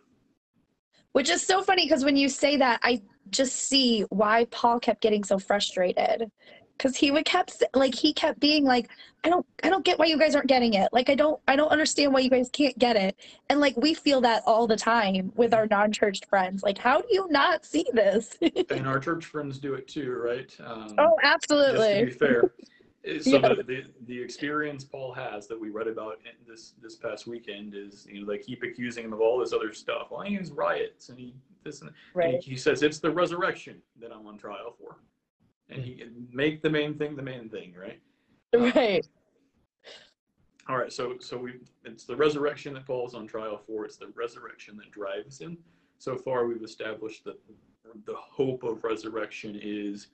which 1.14 1.30
is 1.30 1.42
so 1.42 1.62
funny 1.64 1.86
because 1.86 2.04
when 2.04 2.18
you 2.18 2.28
say 2.28 2.58
that, 2.58 2.82
I 2.84 3.02
just 3.30 3.56
see 3.56 4.02
why 4.10 4.48
Paul 4.52 4.82
kept 4.82 5.00
getting 5.02 5.24
so 5.24 5.40
frustrated. 5.40 6.30
Because 6.78 6.96
he 6.96 7.10
would 7.12 7.26
kept 7.26 7.64
like 7.74 7.96
he 7.96 8.14
kept 8.14 8.40
being 8.40 8.66
like, 8.66 8.90
I 9.24 9.30
don't 9.30 9.46
I 9.64 9.70
don't 9.70 9.86
get 9.86 9.98
why 9.98 10.06
you 10.06 10.18
guys 10.18 10.36
aren't 10.36 10.48
getting 10.48 10.74
it. 10.74 10.90
Like 10.92 11.10
I 11.10 11.16
don't 11.16 11.40
I 11.48 11.56
don't 11.56 11.70
understand 11.70 12.14
why 12.14 12.20
you 12.20 12.30
guys 12.30 12.50
can't 12.52 12.78
get 12.78 12.96
it. 12.96 13.16
And 13.50 13.60
like 13.60 13.78
we 13.78 13.94
feel 13.94 14.22
that 14.22 14.44
all 14.46 14.68
the 14.68 14.76
time 14.76 15.32
with 15.36 15.54
our 15.54 15.68
non-churched 15.68 16.26
friends. 16.26 16.64
Like 16.64 16.78
how 16.78 17.00
do 17.00 17.08
you 17.12 17.28
not 17.30 17.66
see 17.66 17.86
this? 17.94 18.38
and 18.70 18.88
our 18.88 19.00
church 19.00 19.26
friends 19.26 19.58
do 19.60 19.74
it 19.76 19.88
too 19.88 20.12
right 20.12 20.56
um, 20.66 20.96
oh, 20.98 21.18
just 21.22 21.24
to 21.24 21.34
absolutely. 21.34 22.06
be 22.06 22.12
fair. 22.12 22.52
Uh, 23.08 23.20
So 23.22 23.38
Yeah. 23.40 23.54
the, 23.54 23.64
the 23.64 23.84
the 24.08 24.20
experience 24.20 24.84
Paul 24.84 25.14
has 25.14 25.48
that 25.48 25.60
we 25.60 25.70
read 25.70 25.88
about 25.88 26.18
in 26.26 26.32
this 26.52 26.74
this 26.82 26.96
past 26.96 27.28
weekend 27.28 27.76
is 27.76 28.08
you 28.12 28.22
know 28.22 28.26
they 28.32 28.40
keep 28.40 28.64
accusing 28.64 29.06
him 29.06 29.14
of 29.14 29.22
all 29.22 29.38
this 29.40 29.54
other 29.54 29.74
stuff. 29.74 30.08
Well, 30.10 30.22
he 30.22 30.38
was 30.40 30.52
riots 30.52 31.10
and 31.10 31.20
he 31.20 31.36
this 31.64 31.82
and, 31.82 31.90
and 31.90 31.96
Right. 32.16 32.42
he, 32.44 32.52
he 32.52 32.58
says 32.58 32.82
it's 32.82 33.00
the 33.00 33.12
resurrection 33.12 33.80
that 34.02 34.12
I'm 34.12 34.26
on 34.26 34.38
trial 34.40 34.74
for, 34.80 34.98
and 35.70 35.82
he 35.84 36.04
make 36.32 36.62
the 36.62 36.70
main 36.70 36.98
thing 36.98 37.16
the 37.16 37.24
main 37.24 37.50
thing, 37.50 37.74
right? 37.80 38.00
Right. 38.76 39.06
All 40.68 40.78
right, 40.78 40.92
so 40.92 41.18
so 41.20 41.38
we 41.38 41.54
it's 41.84 42.06
the 42.06 42.16
resurrection 42.16 42.74
that 42.74 42.88
Paul's 42.88 43.14
on 43.14 43.28
trial 43.28 43.62
for. 43.68 43.86
It's 43.86 43.98
the 43.98 44.12
resurrection 44.16 44.78
that 44.78 44.92
drives 44.92 45.40
him. 45.40 45.58
So 46.00 46.18
far, 46.18 46.48
we've 46.48 46.64
established 46.64 47.24
that 47.26 47.40
the 48.06 48.16
hope 48.16 48.64
of 48.64 48.84
resurrection 48.84 49.60
is, 49.62 50.08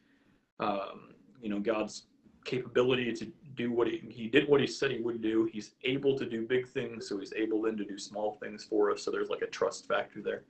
um, 0.59 1.13
you 1.41 1.49
know, 1.49 1.59
God's 1.59 2.03
capability 2.43 3.13
to 3.13 3.31
do 3.55 3.71
what 3.71 3.87
he 3.87 4.01
he 4.09 4.27
did 4.27 4.49
what 4.49 4.59
he 4.59 4.67
said 4.67 4.91
he 4.91 4.99
would 4.99 5.21
do. 5.21 5.49
He's 5.53 5.75
able 5.83 6.17
to 6.17 6.25
do 6.25 6.45
big 6.45 6.67
things, 6.67 7.07
so 7.07 7.17
he's 7.17 7.33
able 7.33 7.61
then 7.61 7.77
to 7.77 7.85
do 7.85 7.97
small 7.97 8.37
things 8.41 8.65
for 8.65 8.91
us. 8.91 9.03
So 9.03 9.11
there's 9.11 9.29
like 9.29 9.43
a 9.43 9.47
trust 9.47 9.87
factor 9.87 10.21
there. 10.21 10.43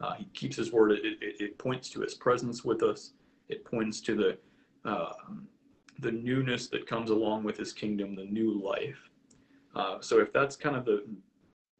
Uh, 0.00 0.14
he 0.14 0.26
keeps 0.26 0.54
his 0.54 0.72
word. 0.72 0.92
It, 0.92 1.04
it, 1.04 1.40
it 1.40 1.58
points 1.58 1.90
to 1.90 2.00
his 2.00 2.14
presence 2.14 2.64
with 2.64 2.84
us. 2.84 3.12
It 3.48 3.64
points 3.64 4.00
to 4.02 4.14
the 4.14 4.38
um, 4.84 5.48
the 6.00 6.12
newness 6.12 6.68
that 6.68 6.86
comes 6.86 7.10
along 7.10 7.44
with 7.44 7.56
his 7.56 7.72
kingdom, 7.72 8.14
the 8.14 8.24
new 8.24 8.60
life. 8.62 9.10
Uh, 9.74 10.00
so 10.00 10.20
if 10.20 10.32
that's 10.32 10.56
kind 10.56 10.76
of 10.76 10.84
the 10.84 11.04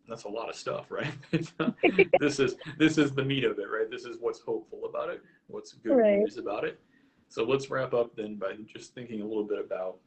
that's 0.08 0.24
a 0.24 0.28
lot 0.28 0.48
of 0.48 0.54
stuff, 0.54 0.90
right? 0.90 1.12
this 2.20 2.40
is 2.40 2.56
this 2.78 2.96
is 2.98 3.12
the 3.12 3.24
meat 3.24 3.44
of 3.44 3.58
it, 3.58 3.68
right? 3.70 3.90
This 3.90 4.04
is 4.04 4.16
what's 4.20 4.40
hopeful 4.40 4.86
about 4.88 5.10
it, 5.10 5.22
what's 5.48 5.72
good 5.72 5.96
Right. 5.96 6.18
news 6.20 6.38
about 6.38 6.64
it. 6.64 6.80
So 7.28 7.44
let's 7.44 7.70
wrap 7.70 7.92
up 7.92 8.16
then 8.16 8.36
by 8.36 8.54
just 8.66 8.94
thinking 8.94 9.20
a 9.20 9.26
little 9.26 9.44
bit 9.44 9.58
about 9.58 9.98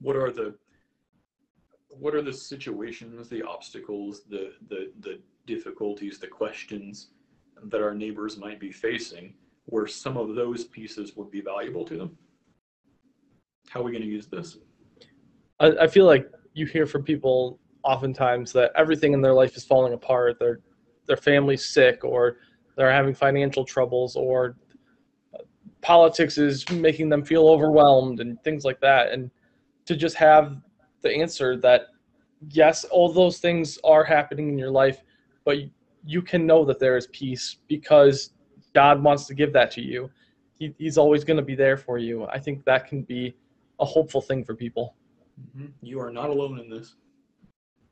what 0.00 0.16
are 0.16 0.32
the 0.32 0.54
what 1.88 2.14
are 2.14 2.22
the 2.22 2.32
situations, 2.32 3.28
the 3.28 3.42
obstacles, 3.42 4.22
the 4.28 4.52
the 4.68 4.90
the 5.00 5.20
difficulties, 5.46 6.18
the 6.18 6.26
questions 6.26 7.10
that 7.64 7.80
our 7.80 7.94
neighbors 7.94 8.36
might 8.36 8.60
be 8.60 8.72
facing 8.72 9.32
where 9.66 9.86
some 9.86 10.16
of 10.16 10.34
those 10.34 10.64
pieces 10.64 11.16
would 11.16 11.30
be 11.30 11.40
valuable 11.40 11.84
to 11.84 11.96
them. 11.96 12.16
How 13.68 13.80
are 13.80 13.82
we 13.82 13.92
going 13.92 14.02
to 14.02 14.08
use 14.08 14.26
this? 14.26 14.58
I, 15.60 15.72
I 15.82 15.86
feel 15.86 16.06
like 16.06 16.30
you 16.54 16.66
hear 16.66 16.86
from 16.86 17.02
people 17.02 17.58
oftentimes 17.82 18.52
that 18.52 18.72
everything 18.76 19.12
in 19.12 19.20
their 19.20 19.32
life 19.32 19.56
is 19.56 19.64
falling 19.64 19.92
apart. 19.92 20.38
Their 20.38 20.60
their 21.06 21.16
family's 21.16 21.68
sick, 21.68 22.04
or 22.04 22.38
they're 22.76 22.92
having 22.92 23.14
financial 23.14 23.64
troubles, 23.64 24.16
or 24.16 24.56
politics 25.82 26.36
is 26.36 26.68
making 26.70 27.08
them 27.08 27.24
feel 27.24 27.48
overwhelmed, 27.48 28.20
and 28.20 28.42
things 28.42 28.64
like 28.64 28.80
that. 28.80 29.12
And 29.12 29.30
to 29.86 29.96
just 29.96 30.16
have 30.16 30.56
the 31.02 31.10
answer 31.10 31.56
that 31.58 31.82
yes, 32.50 32.84
all 32.84 33.12
those 33.12 33.38
things 33.38 33.78
are 33.84 34.04
happening 34.04 34.48
in 34.48 34.58
your 34.58 34.70
life, 34.70 35.02
but 35.44 35.58
you 36.04 36.22
can 36.22 36.46
know 36.46 36.64
that 36.64 36.78
there 36.78 36.96
is 36.96 37.08
peace 37.08 37.56
because 37.68 38.30
God 38.76 39.02
wants 39.02 39.24
to 39.28 39.34
give 39.34 39.54
that 39.54 39.70
to 39.70 39.80
you. 39.80 40.10
He, 40.58 40.74
he's 40.76 40.98
always 40.98 41.24
going 41.24 41.38
to 41.38 41.42
be 41.42 41.54
there 41.54 41.78
for 41.78 41.96
you. 41.96 42.26
I 42.26 42.38
think 42.38 42.62
that 42.66 42.86
can 42.86 43.02
be 43.04 43.34
a 43.80 43.86
hopeful 43.86 44.20
thing 44.20 44.44
for 44.44 44.54
people. 44.54 44.94
Mhm. 45.56 45.72
You 45.80 45.98
are 45.98 46.10
not 46.10 46.28
alone 46.28 46.58
in 46.60 46.68
this. 46.68 46.94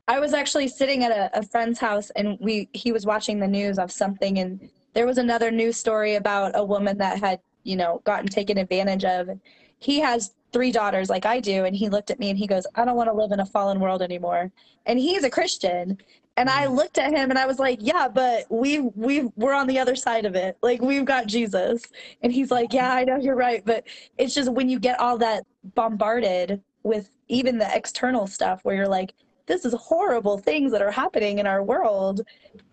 I 0.09 0.20
was 0.20 0.35
actually 0.35 0.68
sitting 0.68 1.03
at 1.03 1.11
a, 1.11 1.38
a 1.38 1.42
friend's 1.42 1.79
house 1.79 2.11
and 2.11 2.37
we 2.38 2.68
he 2.75 2.92
was 2.92 3.07
watching 3.07 3.38
the 3.38 3.49
news 3.49 3.79
of 3.79 3.90
something 3.90 4.38
and 4.38 4.68
there 4.92 5.07
was 5.07 5.16
another 5.16 5.51
news 5.51 5.79
story 5.79 6.16
about 6.16 6.53
a 6.55 6.62
woman 6.62 6.99
that 6.99 7.18
had, 7.18 7.40
you 7.62 7.77
know, 7.77 8.03
gotten 8.05 8.27
taken 8.29 8.59
advantage 8.59 9.07
of. 9.07 9.31
He 9.79 10.01
has 10.01 10.35
three 10.53 10.70
daughters 10.70 11.09
like 11.09 11.25
I 11.25 11.40
do 11.40 11.64
and 11.64 11.75
he 11.75 11.88
looked 11.88 12.11
at 12.11 12.18
me 12.18 12.29
and 12.29 12.38
he 12.38 12.47
goes, 12.47 12.66
"I 12.75 12.85
don't 12.85 12.97
want 12.97 13.09
to 13.09 13.16
live 13.23 13.33
in 13.33 13.40
a 13.40 13.47
fallen 13.47 13.81
world 13.81 14.03
anymore." 14.03 14.53
And 14.85 14.99
he's 14.99 15.25
a 15.25 15.31
Christian. 15.31 15.97
And 16.37 16.51
I 16.51 16.66
looked 16.66 16.99
at 16.99 17.12
him 17.12 17.31
and 17.31 17.38
I 17.38 17.47
was 17.47 17.59
like, 17.59 17.79
"Yeah, 17.81 18.09
but 18.09 18.47
we 18.51 18.81
we 18.81 19.31
we're 19.37 19.55
on 19.55 19.68
the 19.68 19.79
other 19.79 19.94
side 19.94 20.27
of 20.27 20.35
it. 20.35 20.57
Like 20.62 20.83
we've 20.83 21.05
got 21.05 21.27
Jesus." 21.27 21.85
And 22.23 22.33
he's 22.33 22.51
like, 22.51 22.73
"Yeah, 22.73 22.92
I 22.92 23.05
know 23.05 23.16
you're 23.16 23.37
right, 23.37 23.64
but 23.64 23.85
it's 24.18 24.35
just 24.35 24.51
when 24.53 24.68
you 24.68 24.81
get 24.81 24.99
all 24.99 25.16
that 25.18 25.44
bombarded 25.75 26.61
with 26.83 27.11
even 27.29 27.59
the 27.59 27.77
external 27.77 28.27
stuff 28.27 28.61
where 28.64 28.75
you're 28.75 28.88
like 28.88 29.14
this 29.47 29.64
is 29.64 29.75
horrible 29.75 30.38
things 30.38 30.73
that 30.73 30.81
are 30.81 30.90
happening 30.90 31.38
in 31.38 31.47
our 31.47 31.62
world. 31.62 32.23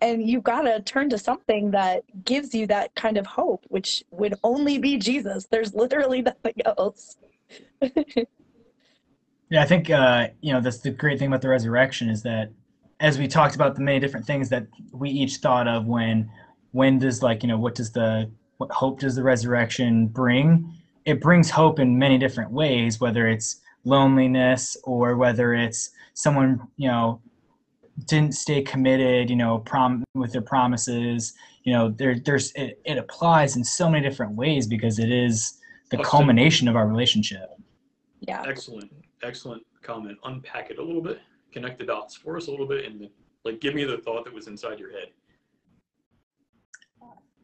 And 0.00 0.26
you've 0.26 0.42
got 0.42 0.62
to 0.62 0.80
turn 0.80 1.10
to 1.10 1.18
something 1.18 1.70
that 1.72 2.02
gives 2.24 2.54
you 2.54 2.66
that 2.68 2.94
kind 2.94 3.18
of 3.18 3.26
hope 3.26 3.64
which 3.68 4.02
would 4.10 4.34
only 4.42 4.78
be 4.78 4.96
jesus. 4.96 5.46
There's 5.50 5.74
literally 5.74 6.22
nothing 6.32 6.54
else. 6.64 7.16
Yeah, 9.50 9.60
I 9.60 9.66
think 9.66 9.90
uh, 9.90 10.28
you 10.40 10.54
know 10.54 10.62
that's 10.62 10.78
the 10.78 10.90
great 10.90 11.18
thing 11.18 11.28
about 11.28 11.42
the 11.42 11.50
resurrection 11.50 12.08
is 12.08 12.22
that 12.22 12.50
as 13.02 13.18
we 13.18 13.26
talked 13.26 13.56
about 13.56 13.74
the 13.74 13.82
many 13.82 13.98
different 13.98 14.24
things 14.24 14.48
that 14.48 14.66
we 14.92 15.10
each 15.10 15.38
thought 15.38 15.68
of 15.68 15.86
when 15.86 16.30
when 16.70 16.98
does 16.98 17.22
like 17.22 17.42
you 17.42 17.48
know 17.48 17.58
what 17.58 17.74
does 17.74 17.92
the 17.92 18.30
what 18.56 18.70
hope 18.70 19.00
does 19.00 19.16
the 19.16 19.22
resurrection 19.22 20.06
bring? 20.06 20.72
It 21.04 21.20
brings 21.20 21.50
hope 21.50 21.80
in 21.80 21.98
many 21.98 22.16
different 22.16 22.52
ways, 22.52 23.00
whether 23.00 23.26
it's 23.26 23.60
loneliness 23.84 24.76
or 24.84 25.16
whether 25.16 25.52
it's 25.52 25.90
someone 26.14 26.60
you 26.76 26.88
know 26.88 27.20
didn't 28.06 28.34
stay 28.34 28.62
committed, 28.62 29.28
you 29.28 29.36
know, 29.36 29.58
prom 29.58 30.04
with 30.14 30.32
their 30.32 30.40
promises. 30.40 31.34
You 31.64 31.72
know, 31.72 31.90
there 31.90 32.18
there's 32.18 32.52
it, 32.52 32.80
it 32.84 32.98
applies 32.98 33.56
in 33.56 33.64
so 33.64 33.90
many 33.90 34.08
different 34.08 34.32
ways 34.32 34.68
because 34.68 35.00
it 35.00 35.10
is 35.10 35.58
the 35.90 35.98
Austin. 35.98 36.10
culmination 36.10 36.68
of 36.68 36.76
our 36.76 36.86
relationship. 36.86 37.50
yeah 38.20 38.44
Excellent, 38.46 38.92
excellent 39.24 39.62
comment. 39.82 40.16
Unpack 40.24 40.70
it 40.70 40.78
a 40.78 40.82
little 40.82 41.02
bit. 41.02 41.18
Connect 41.52 41.78
the 41.78 41.84
dots 41.84 42.14
for 42.16 42.36
us 42.36 42.46
a 42.48 42.50
little 42.50 42.66
bit, 42.66 42.84
and 42.86 43.08
like 43.44 43.60
give 43.60 43.74
me 43.74 43.84
the 43.84 43.98
thought 43.98 44.24
that 44.24 44.32
was 44.34 44.46
inside 44.48 44.78
your 44.78 44.90
head. 44.92 45.08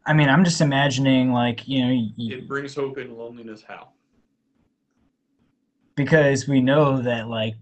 I 0.06 0.14
mean, 0.14 0.28
I'm 0.28 0.44
just 0.44 0.60
imagining 0.60 1.32
like 1.32 1.68
you 1.68 1.80
know. 1.86 1.92
y- 1.92 2.10
It 2.18 2.48
brings 2.48 2.74
hope 2.74 2.98
in 2.98 3.16
loneliness. 3.16 3.62
How? 3.66 3.88
because 5.96 6.46
we 6.46 6.60
know 6.60 7.02
that 7.02 7.28
like 7.28 7.54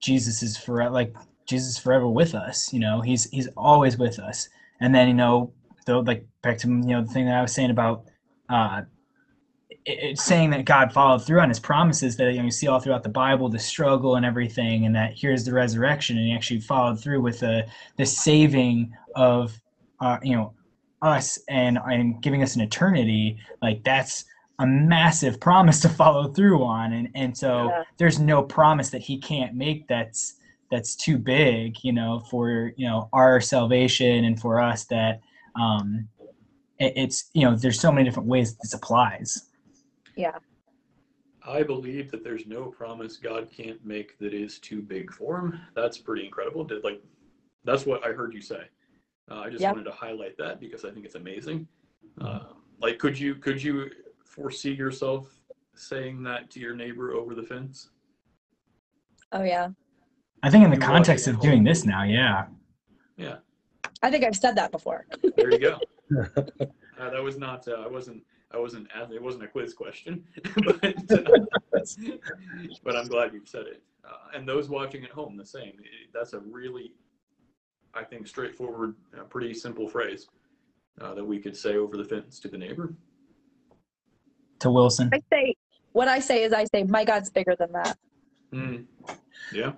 Jesus 0.00 0.42
is 0.42 0.56
forever 0.56 0.90
like 0.90 1.14
Jesus 1.46 1.68
is 1.68 1.78
forever 1.78 2.08
with 2.08 2.34
us 2.34 2.72
you 2.72 2.80
know 2.80 3.00
he's 3.00 3.30
he's 3.30 3.46
always 3.56 3.96
with 3.96 4.18
us 4.18 4.48
and 4.80 4.92
then 4.92 5.06
you 5.06 5.14
know 5.14 5.52
though 5.86 6.00
like 6.00 6.26
back 6.42 6.58
to 6.58 6.68
you 6.68 6.74
know 6.74 7.02
the 7.02 7.12
thing 7.12 7.26
that 7.26 7.38
I 7.38 7.42
was 7.42 7.54
saying 7.54 7.70
about 7.70 8.06
uh 8.48 8.82
it's 9.86 10.22
saying 10.24 10.50
that 10.50 10.64
God 10.66 10.92
followed 10.92 11.24
through 11.24 11.40
on 11.40 11.48
his 11.48 11.58
promises 11.60 12.16
that 12.16 12.32
you 12.32 12.38
know 12.38 12.44
you 12.44 12.50
see 12.50 12.68
all 12.68 12.80
throughout 12.80 13.02
the 13.02 13.08
Bible 13.08 13.48
the 13.48 13.58
struggle 13.58 14.16
and 14.16 14.26
everything 14.26 14.84
and 14.86 14.94
that 14.94 15.12
here's 15.16 15.44
the 15.44 15.52
resurrection 15.54 16.16
and 16.18 16.26
he 16.26 16.34
actually 16.34 16.60
followed 16.60 17.00
through 17.02 17.20
with 17.22 17.40
the 17.40 17.66
the 17.96 18.04
saving 18.06 18.92
of 19.16 19.58
uh 20.00 20.18
you 20.22 20.36
know 20.36 20.54
us 21.02 21.38
and 21.48 21.78
and 21.86 22.22
giving 22.22 22.42
us 22.42 22.54
an 22.56 22.60
eternity 22.60 23.38
like 23.62 23.82
that's 23.84 24.24
a 24.58 24.66
massive 24.66 25.40
promise 25.40 25.80
to 25.84 25.88
follow 25.88 26.30
through 26.32 26.62
on 26.62 26.92
and 26.92 27.08
and 27.14 27.36
so 27.36 27.68
Yeah. 27.68 27.84
there's 27.98 28.18
no 28.18 28.42
promise 28.42 28.90
that 28.90 29.00
he 29.00 29.18
can't 29.18 29.54
make 29.54 29.88
that's 29.88 30.36
that's 30.70 30.94
too 30.94 31.16
big 31.18 31.76
you 31.82 31.92
know 31.92 32.20
for 32.30 32.72
you 32.76 32.86
know 32.86 33.08
our 33.14 33.40
salvation 33.40 34.24
and 34.24 34.38
for 34.40 34.60
us 34.60 34.84
that 34.86 35.20
um 35.58 36.06
it's 36.78 37.30
you 37.34 37.44
know 37.44 37.56
there's 37.56 37.80
so 37.80 37.90
many 37.92 38.04
different 38.04 38.28
ways 38.28 38.56
this 38.56 38.74
applies 38.74 39.46
I 41.46 41.62
believe 41.62 42.10
that 42.10 42.22
there's 42.22 42.46
no 42.46 42.66
promise 42.66 43.16
God 43.16 43.48
can't 43.50 43.84
make 43.84 44.18
that 44.18 44.34
is 44.34 44.58
too 44.58 44.82
big 44.82 45.12
for 45.12 45.38
him. 45.38 45.60
That's 45.74 45.98
pretty 45.98 46.24
incredible. 46.26 46.64
Did 46.64 46.84
like 46.84 47.02
that's 47.64 47.86
what 47.86 48.04
I 48.04 48.12
heard 48.12 48.34
you 48.34 48.40
say. 48.40 48.62
Uh, 49.30 49.40
I 49.40 49.50
just 49.50 49.62
Yep. 49.62 49.72
wanted 49.74 49.84
to 49.84 49.92
highlight 49.92 50.36
that 50.38 50.60
because 50.60 50.84
I 50.84 50.90
think 50.90 51.04
it's 51.06 51.14
amazing. 51.14 51.66
Uh, 52.20 52.40
like, 52.80 52.98
could 52.98 53.18
you 53.18 53.36
could 53.36 53.62
you 53.62 53.90
foresee 54.24 54.72
yourself 54.72 55.28
saying 55.74 56.22
that 56.24 56.50
to 56.50 56.60
your 56.60 56.74
neighbor 56.74 57.12
over 57.12 57.34
the 57.34 57.42
fence? 57.42 57.90
oh 59.32 59.44
yeah 59.44 59.68
i 60.42 60.50
think 60.50 60.64
in 60.64 60.70
the 60.70 60.76
You 60.76 60.82
context 60.82 61.28
of 61.28 61.38
doing 61.40 61.62
this 61.62 61.84
now 61.86 62.02
yeah 62.02 62.46
Yeah, 63.16 63.36
i 64.02 64.10
think 64.10 64.24
i've 64.24 64.34
said 64.34 64.56
that 64.56 64.72
before 64.72 65.06
there 65.36 65.52
you 65.52 65.60
go. 65.60 65.78
uh, 66.98 67.10
that 67.10 67.22
was 67.22 67.38
not. 67.38 67.66
Uh, 67.68 67.82
I 67.84 67.86
wasn't. 67.86 68.24
I 68.52 68.58
wasn't. 68.58 68.88
ask- 68.94 69.12
It 69.12 69.22
wasn't 69.22 69.44
a 69.44 69.48
quiz 69.48 69.72
question, 69.74 70.24
but 70.64 70.84
uh, 70.84 71.46
but 72.84 72.96
I'm 72.96 73.06
glad 73.08 73.32
you've 73.32 73.48
said 73.48 73.66
it. 73.66 73.82
Uh, 74.04 74.36
and 74.36 74.48
those 74.48 74.68
watching 74.68 75.04
at 75.04 75.10
home, 75.10 75.36
the 75.36 75.46
same. 75.46 75.74
It- 75.78 76.12
that's 76.12 76.32
a 76.32 76.40
really, 76.40 76.92
I 77.94 78.02
think, 78.04 78.26
straightforward, 78.26 78.94
uh, 79.18 79.22
pretty 79.24 79.54
simple 79.54 79.88
phrase 79.88 80.26
uh, 81.00 81.14
that 81.14 81.24
we 81.24 81.38
could 81.38 81.56
say 81.56 81.76
over 81.76 81.96
the 81.96 82.04
fence 82.04 82.40
to 82.40 82.48
the 82.48 82.58
neighbor. 82.58 82.92
to 84.58 84.70
wilson 84.70 85.08
i 85.14 85.20
say 85.32 85.54
what 85.92 86.06
i 86.08 86.18
say 86.18 86.42
is 86.42 86.52
i 86.52 86.64
say 86.64 86.82
my 86.82 87.04
god's 87.04 87.30
bigger 87.30 87.54
than 87.56 87.72
that 87.72 87.96
Mm. 88.52 88.84
Yeah. 89.52 89.72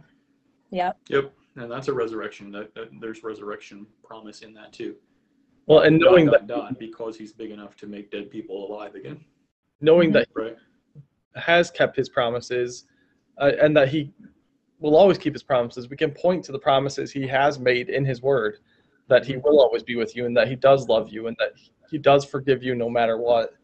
Yep. 0.70 0.96
Yep. 1.10 1.32
And 1.56 1.70
that's 1.70 1.88
a 1.88 1.92
resurrection. 1.92 2.50
That, 2.52 2.74
that 2.74 2.88
there's 3.02 3.22
resurrection 3.22 3.86
promise 4.02 4.40
in 4.40 4.54
that 4.54 4.72
too. 4.72 4.94
Well, 5.66 5.80
and 5.80 5.98
knowing 5.98 6.26
God 6.26 6.34
that 6.34 6.46
died 6.46 6.78
because 6.78 7.16
He's 7.16 7.32
big 7.32 7.50
enough 7.50 7.76
to 7.76 7.86
make 7.86 8.10
dead 8.10 8.30
people 8.30 8.70
alive 8.70 8.94
again. 8.94 9.24
knowing 9.80 10.12
that 10.12 10.28
Right. 10.34 10.56
he 11.34 11.40
has 11.40 11.70
kept 11.70 11.96
his 11.96 12.08
promises, 12.08 12.86
uh, 13.38 13.52
and 13.60 13.76
that 13.76 13.88
he 13.88 14.12
will 14.78 14.94
always 14.96 15.18
keep 15.18 15.32
his 15.32 15.42
promises, 15.42 15.88
we 15.88 15.96
can 15.96 16.12
point 16.12 16.44
to 16.44 16.52
the 16.52 16.58
promises 16.58 17.10
he 17.10 17.26
has 17.26 17.58
made 17.58 17.88
in 17.88 18.04
his 18.04 18.22
word, 18.22 18.58
that 19.08 19.24
he 19.26 19.36
will 19.38 19.60
always 19.60 19.82
be 19.82 19.96
with 19.96 20.14
you, 20.14 20.26
and 20.26 20.36
that 20.36 20.46
he 20.48 20.54
does 20.54 20.88
love 20.88 21.08
you, 21.08 21.26
and 21.26 21.36
that 21.38 21.52
he 21.90 21.98
does 21.98 22.24
forgive 22.24 22.62
you 22.62 22.74
no 22.74 22.88
matter 22.88 23.18
what. 23.18 23.54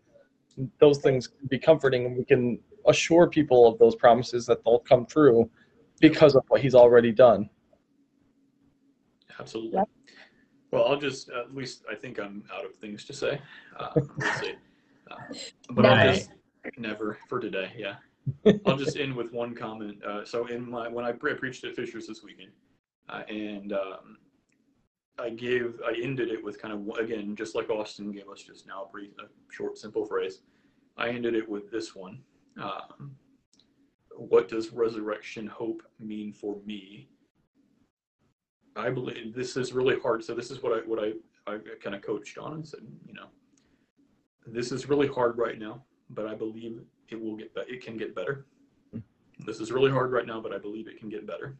Those 0.78 0.98
things 0.98 1.28
can 1.28 1.46
be 1.46 1.58
comforting, 1.58 2.06
and 2.06 2.16
we 2.16 2.24
can 2.24 2.58
assure 2.86 3.28
people 3.28 3.66
of 3.66 3.78
those 3.78 3.94
promises 3.94 4.46
that 4.46 4.64
they'll 4.64 4.80
come 4.80 5.06
true 5.06 5.48
because 6.00 6.34
of 6.34 6.42
what 6.48 6.60
he's 6.60 6.74
already 6.74 7.12
done. 7.12 7.48
Absolutely. 9.38 9.80
Yep. 10.70 10.80
Well, 10.80 10.90
I'll 10.90 11.00
just 11.00 11.30
at 11.30 11.54
least 11.54 11.84
I 11.90 11.94
think 11.94 12.18
I'm 12.18 12.44
out 12.54 12.64
of 12.64 12.74
things 12.74 13.04
to 13.06 13.12
say. 13.12 13.40
Uh, 13.78 13.88
we'll 13.94 14.32
see. 14.34 14.54
Uh, 15.10 15.16
but 15.70 15.86
I'll 15.86 16.12
just 16.14 16.30
never 16.76 17.18
for 17.28 17.40
today. 17.40 17.72
Yeah. 17.76 17.94
I'll 18.66 18.76
just 18.76 18.98
end 18.98 19.14
with 19.14 19.32
one 19.32 19.54
comment. 19.54 20.04
Uh, 20.04 20.24
so 20.24 20.46
in 20.46 20.68
my 20.70 20.88
when 20.88 21.04
I 21.04 21.12
pre- 21.12 21.34
preached 21.34 21.64
at 21.64 21.74
Fishers 21.74 22.06
this 22.06 22.22
weekend, 22.22 22.52
uh, 23.08 23.22
and 23.28 23.72
um, 23.72 24.18
I 25.18 25.30
gave 25.30 25.80
I 25.86 25.94
ended 26.02 26.30
it 26.30 26.42
with 26.42 26.60
kind 26.60 26.74
of 26.74 26.98
again 26.98 27.34
just 27.36 27.54
like 27.54 27.70
Austin 27.70 28.12
gave 28.12 28.28
us 28.28 28.42
just 28.42 28.66
now 28.66 28.84
a 28.84 28.88
brief, 28.88 29.10
a 29.18 29.28
short 29.52 29.78
simple 29.78 30.04
phrase. 30.04 30.40
I 30.96 31.08
ended 31.08 31.34
it 31.34 31.48
with 31.48 31.70
this 31.70 31.94
one. 31.94 32.20
Um, 32.60 33.12
what 34.16 34.48
does 34.48 34.72
resurrection 34.72 35.46
hope 35.46 35.82
mean 36.00 36.32
for 36.32 36.56
me? 36.66 37.08
I 38.76 38.90
believe 38.90 39.34
this 39.34 39.56
is 39.56 39.72
really 39.72 39.98
hard. 39.98 40.24
So 40.24 40.34
this 40.34 40.50
is 40.50 40.62
what 40.62 40.72
I 40.72 40.86
what 40.86 40.98
I, 41.02 41.12
I 41.50 41.58
kind 41.82 41.96
of 41.96 42.02
coached 42.02 42.38
on 42.38 42.54
and 42.54 42.66
said, 42.66 42.80
you 43.06 43.14
know, 43.14 43.26
this 44.46 44.72
is 44.72 44.88
really 44.88 45.08
hard 45.08 45.38
right 45.38 45.58
now, 45.58 45.82
but 46.10 46.26
I 46.26 46.34
believe 46.34 46.80
it 47.08 47.20
will 47.20 47.36
get 47.36 47.54
better. 47.54 47.68
It 47.68 47.82
can 47.84 47.96
get 47.96 48.14
better. 48.14 48.46
This 49.46 49.60
is 49.60 49.70
really 49.70 49.90
hard 49.90 50.12
right 50.12 50.26
now, 50.26 50.40
but 50.40 50.52
I 50.52 50.58
believe 50.58 50.88
it 50.88 50.98
can 50.98 51.08
get 51.08 51.26
better. 51.26 51.56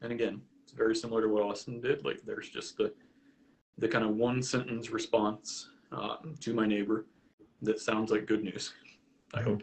And 0.00 0.12
again, 0.12 0.40
it's 0.62 0.72
very 0.72 0.94
similar 0.94 1.22
to 1.22 1.28
what 1.28 1.42
Austin 1.42 1.80
did. 1.80 2.04
Like 2.04 2.22
there's 2.24 2.48
just 2.48 2.76
the 2.76 2.92
the 3.78 3.88
kind 3.88 4.04
of 4.04 4.16
one 4.16 4.42
sentence 4.42 4.90
response 4.90 5.70
uh, 5.92 6.16
to 6.40 6.52
my 6.54 6.66
neighbor 6.66 7.06
that 7.62 7.80
sounds 7.80 8.10
like 8.10 8.26
good 8.26 8.44
news. 8.44 8.74
I 9.34 9.40
hope. 9.42 9.62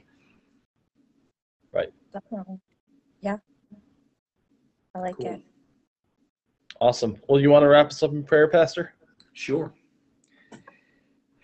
Right. 1.72 1.94
Definitely 2.12 2.60
yeah 3.22 3.38
i 4.96 5.00
like 5.00 5.16
Cool. 5.18 5.34
it 5.34 5.42
Awesome. 6.82 7.18
Well, 7.28 7.42
you 7.42 7.50
want 7.50 7.64
to 7.64 7.68
wrap 7.68 7.88
us 7.88 8.02
up 8.04 8.12
in 8.12 8.24
prayer, 8.24 8.48
Pastor? 8.48 8.94
Sure. 9.34 9.74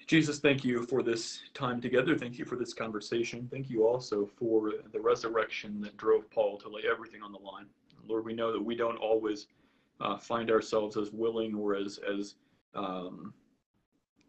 Jesus, 0.08 0.40
thank 0.40 0.64
you 0.64 0.86
for 0.86 1.02
this 1.02 1.42
time 1.54 1.82
together. 1.82 2.18
Thank 2.18 2.38
you 2.38 2.46
for 2.46 2.56
this 2.56 2.74
conversation. 2.74 3.50
Thank 3.52 3.70
you 3.70 3.88
also 3.88 4.30
for 4.38 4.74
the 4.94 5.00
resurrection 5.00 5.82
that 5.82 5.98
drove 5.98 6.30
Paul 6.30 6.58
to 6.60 6.70
lay 6.70 6.84
everything 6.90 7.22
on 7.22 7.32
the 7.32 7.40
line. 7.40 7.66
Lord, 8.08 8.24
we 8.24 8.34
know 8.34 8.54
that 8.54 8.64
we 8.64 8.76
don't 8.76 8.98
always 8.98 9.48
uh, 10.00 10.18
find 10.18 10.52
ourselves 10.52 10.96
as 10.96 11.12
willing 11.12 11.56
or 11.56 11.76
as 11.76 12.00
as 12.08 12.36
um, 12.76 13.34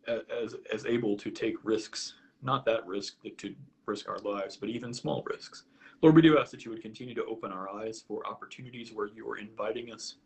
as 0.06 0.56
as 0.72 0.86
able 0.86 1.16
to 1.18 1.30
take 1.30 1.56
risks. 1.62 2.14
Not 2.42 2.64
that 2.64 2.86
risk 2.86 3.16
to 3.36 3.54
risk 3.84 4.08
our 4.08 4.18
lives, 4.18 4.56
but 4.56 4.70
even 4.70 4.94
small 4.94 5.22
risks. 5.28 5.64
Lord, 6.02 6.14
we 6.14 6.22
do 6.22 6.38
ask 6.38 6.50
that 6.52 6.64
you 6.64 6.70
would 6.70 6.82
continue 6.82 7.14
to 7.14 7.24
open 7.24 7.52
our 7.52 7.70
eyes 7.70 8.02
for 8.06 8.26
opportunities 8.26 8.92
where 8.92 9.08
you 9.08 9.28
are 9.28 9.38
inviting 9.38 9.92
us 9.92 10.16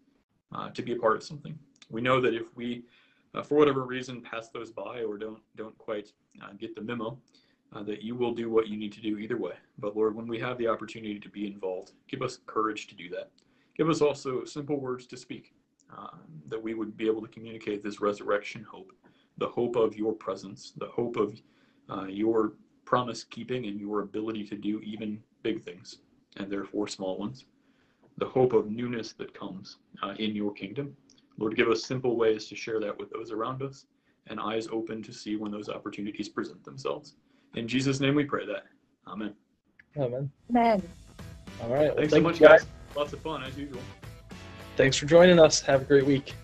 uh, 0.55 0.71
to 0.71 0.83
be 0.83 0.93
a 0.93 0.97
part 0.97 1.17
of 1.17 1.23
something. 1.23 1.59
We 1.91 2.01
know 2.01 2.21
that 2.21 2.35
if 2.35 2.55
we 2.57 2.85
uh, 3.35 3.43
for 3.43 3.57
whatever 3.57 3.85
reason 3.85 4.21
pass 4.21 4.49
those 4.49 4.71
by 4.71 5.03
or 5.03 5.17
don't 5.17 5.41
don't 5.57 5.77
quite 5.79 6.13
uh, 6.43 6.53
get 6.59 6.75
the 6.75 6.81
memo 6.81 7.19
uh, 7.73 7.83
that 7.85 8.03
you 8.03 8.17
will 8.17 8.35
do 8.35 8.51
what 8.51 8.69
you 8.69 8.77
need 8.77 8.93
to 8.93 9.01
do 9.01 9.19
either 9.19 9.37
way. 9.37 9.55
But 9.79 9.97
lord 9.97 10.15
when 10.15 10.27
we 10.27 10.39
have 10.41 10.59
the 10.59 10.69
opportunity 10.69 11.19
to 11.19 11.29
be 11.29 11.47
involved 11.47 11.93
give 12.09 12.23
us 12.23 12.39
courage 12.47 12.87
to 12.89 12.95
do 12.95 13.09
that. 13.11 13.31
Give 13.77 13.89
us 13.89 14.01
also 14.01 14.45
simple 14.45 14.79
words 14.79 15.07
to 15.07 15.17
speak 15.17 15.55
uh, 15.97 16.17
that 16.49 16.63
we 16.63 16.75
would 16.75 16.97
be 16.97 17.07
able 17.07 17.23
to 17.23 17.29
communicate 17.29 17.83
this 17.83 18.01
resurrection 18.01 18.65
hope 18.65 18.93
the 19.39 19.49
hope 19.49 19.77
of 19.77 19.97
your 19.97 20.13
presence 20.13 20.73
the 20.77 20.89
hope 20.89 21.17
of 21.17 21.41
uh, 21.89 22.05
your 22.05 22.53
promise 22.85 23.25
keeping 23.25 23.67
and 23.67 23.81
your 23.81 24.01
ability 24.01 24.45
to 24.45 24.57
do 24.57 24.81
even 24.81 25.23
big 25.43 25.63
things 25.63 25.99
and 26.37 26.51
therefore 26.51 26.89
small 26.89 27.17
ones 27.17 27.45
the 28.21 28.27
hope 28.27 28.53
of 28.53 28.71
newness 28.71 29.15
that 29.15 29.35
comes 29.35 29.79
uh, 30.03 30.15
in 30.19 30.37
your 30.37 30.53
kingdom. 30.53 30.95
Lord, 31.39 31.57
give 31.57 31.69
us 31.69 31.83
simple 31.83 32.17
ways 32.17 32.47
to 32.49 32.55
share 32.55 32.79
that 32.79 32.97
with 32.97 33.11
those 33.11 33.33
around 33.33 33.63
us 33.63 33.87
and 34.29 34.39
eyes 34.39 34.69
open 34.71 35.03
to 35.03 35.13
see 35.13 35.37
when 35.37 35.51
those 35.51 35.69
opportunities 35.69 36.29
present 36.29 36.63
themselves. 36.65 37.15
In 37.55 37.67
Jesus' 37.67 37.99
name 37.99 38.15
we 38.15 38.25
pray 38.25 38.47
that. 38.47 38.67
Amen. 39.09 39.35
Amen. 39.97 40.31
Amen. 40.51 40.83
All 41.63 41.69
right. 41.69 41.87
Well, 41.87 41.97
Thanks 41.97 42.13
so 42.13 42.21
much, 42.21 42.41
you 42.41 42.47
guys. 42.47 42.67
Lots 42.95 43.13
of 43.13 43.21
fun 43.21 43.43
as 43.43 43.57
usual. 43.57 43.81
Thanks 44.77 44.97
for 44.97 45.07
joining 45.07 45.39
us. 45.39 45.61
Have 45.63 45.83
a 45.83 45.85
great 45.85 46.07
week. 46.07 46.35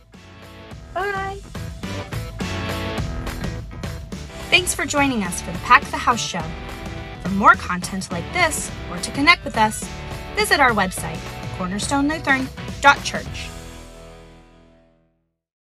Bye. 0.94 1.38
Thanks 4.50 4.74
for 4.74 4.86
joining 4.86 5.22
us 5.22 5.42
for 5.42 5.52
the 5.52 5.58
Pack 5.58 5.84
the 5.84 5.96
House 5.96 6.20
show. 6.20 6.42
For 7.22 7.28
more 7.30 7.54
content 7.54 8.10
like 8.10 8.30
this, 8.32 8.70
or 8.90 8.96
to 8.98 9.10
connect 9.12 9.44
with 9.44 9.56
us, 9.56 9.88
visit 10.34 10.60
our 10.60 10.70
website, 10.70 11.18
cornerstonelutheran.church. 11.56 13.55